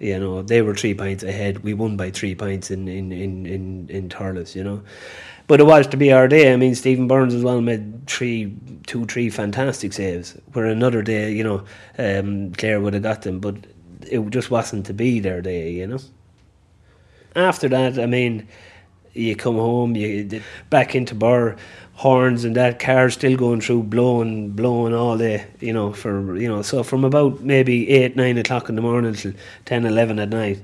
[0.00, 1.64] You know, they were three points ahead.
[1.64, 4.82] We won by three points in in in in, in Thurles, You know,
[5.48, 6.52] but it was to be our day.
[6.52, 8.54] I mean, Stephen Burns as well made three,
[8.86, 10.36] two, three fantastic saves.
[10.52, 11.64] Where another day, you know,
[11.98, 13.56] um, Clare would have got them, but
[14.02, 15.98] it just wasn't to be their day, you know.
[17.34, 18.46] After that, I mean,
[19.18, 21.56] you come home, you back into Birr,
[21.94, 26.48] horns and that car still going through, blowing, blowing all day, you know, for you
[26.48, 26.62] know.
[26.62, 29.32] So from about maybe eight, nine o'clock in the morning till
[29.64, 30.62] 10, 11 at night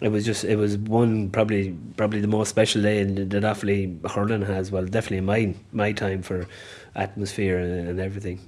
[0.00, 4.08] it was just it was one probably probably the most special day in, that Offaly
[4.08, 4.70] hurling has.
[4.70, 6.46] Well, definitely my my time for
[6.94, 8.40] atmosphere and, and everything.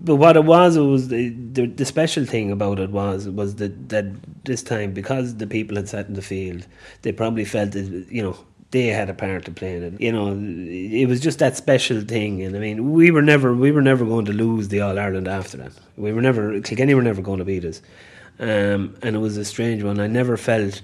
[0.00, 3.56] But what it was, it was the, the, the special thing about it was was
[3.56, 4.06] that that
[4.44, 6.66] this time because the people had sat in the field,
[7.02, 8.36] they probably felt that you know
[8.70, 10.00] they had a part to play in it.
[10.00, 13.72] You know, it was just that special thing, and I mean, we were never we
[13.72, 15.72] were never going to lose the All Ireland after that.
[15.96, 17.80] We were never Kilkenny were never going to beat us.
[18.40, 19.98] Um, and it was a strange one.
[19.98, 20.80] I never felt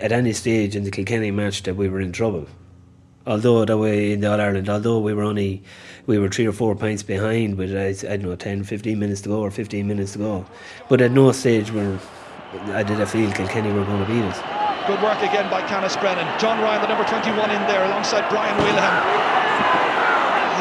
[0.00, 2.46] at any stage in the Kilkenny match that we were in trouble.
[3.26, 5.64] Although that way in the All Ireland, although we were only
[6.06, 9.22] we were three or four points behind with I, I don't know 10, 15 minutes
[9.22, 10.46] to go or fifteen minutes to go,
[10.88, 11.98] but at no stage were
[12.68, 14.65] I did I feel Kilkenny were going to beat us.
[14.86, 16.22] Good work again by Canice Brennan.
[16.38, 18.94] John Ryan, the number 21 in there alongside Brian Whelan.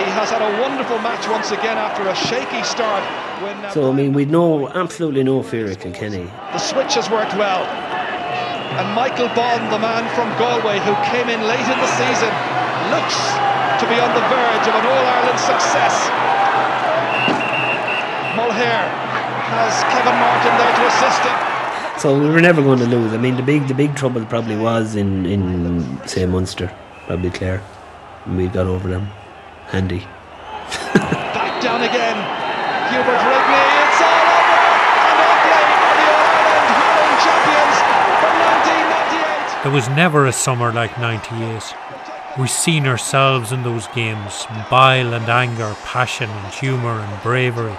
[0.02, 3.06] He has had a wonderful match once again after a shaky start.
[3.46, 6.26] When, uh, so I mean, we'd no absolutely no fear of Kilkenny.
[6.26, 11.46] The switch has worked well, and Michael Bond, the man from Galway who came in
[11.46, 12.34] late in the season,
[12.90, 13.22] looks
[13.78, 15.94] to be on the verge of an All Ireland success.
[18.34, 18.90] Mulhare
[19.54, 21.55] has Kevin Martin there to assist him.
[21.98, 23.14] So we were never going to lose.
[23.14, 26.72] I mean, the big the big trouble probably was in in say Munster,
[27.08, 27.62] probably Clare,
[28.26, 29.08] and we got over them
[29.68, 30.06] handy.
[30.94, 32.18] Back down again.
[32.92, 33.64] Hubert Rigney.
[33.82, 34.70] It's all over.
[35.10, 37.78] And Offaly are the All-Ireland champions
[38.22, 39.64] from 1998.
[39.64, 41.64] There was never a summer like 98.
[42.38, 47.78] We've seen ourselves in those games bile and anger, passion and humour and bravery.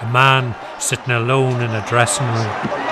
[0.00, 2.83] A man sitting alone in a dressing room.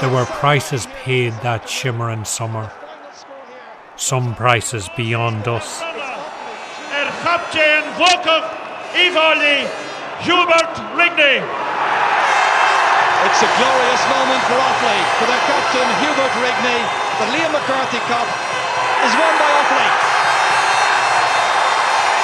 [0.00, 2.72] There were prices paid that shimmering summer
[4.00, 5.82] some prices beyond us.
[5.84, 8.48] Er captain Volkov
[10.24, 11.44] Hubert Rigney.
[13.28, 16.80] It's a glorious moment for Offaly, for their captain Hubert Rigney.
[17.20, 18.28] The Liam McCarthy Cup
[19.04, 19.88] is won by Offaly.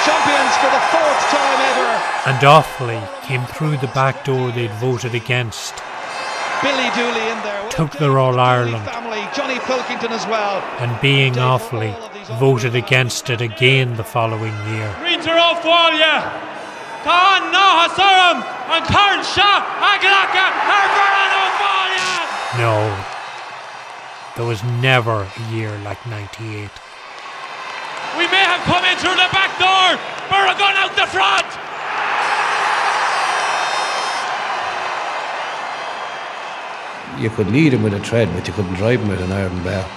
[0.01, 1.91] Champions for the fourth time ever.
[2.25, 5.75] And Offaly came through the back door they'd voted against.
[6.61, 7.69] Billy Dooley in there.
[7.69, 8.85] Took their All Ireland.
[8.85, 10.61] Family, Johnny Pilkington as well.
[10.79, 11.93] And being Offaly,
[12.39, 14.89] voted against it again the following year.
[15.01, 16.25] Rita O'Fwalia,
[17.03, 18.41] Khan Nahasaram,
[18.73, 22.17] and Karen Shah, Aglaka, Herveran O'Fwalia.
[22.57, 22.75] No,
[24.35, 26.69] there was never a year like 98.
[28.17, 29.99] We may have come in through the back door,
[30.29, 31.45] but we're going out the front.
[37.17, 39.63] You could lead him with a tread, but you couldn't drive him with an iron
[39.63, 39.89] bell.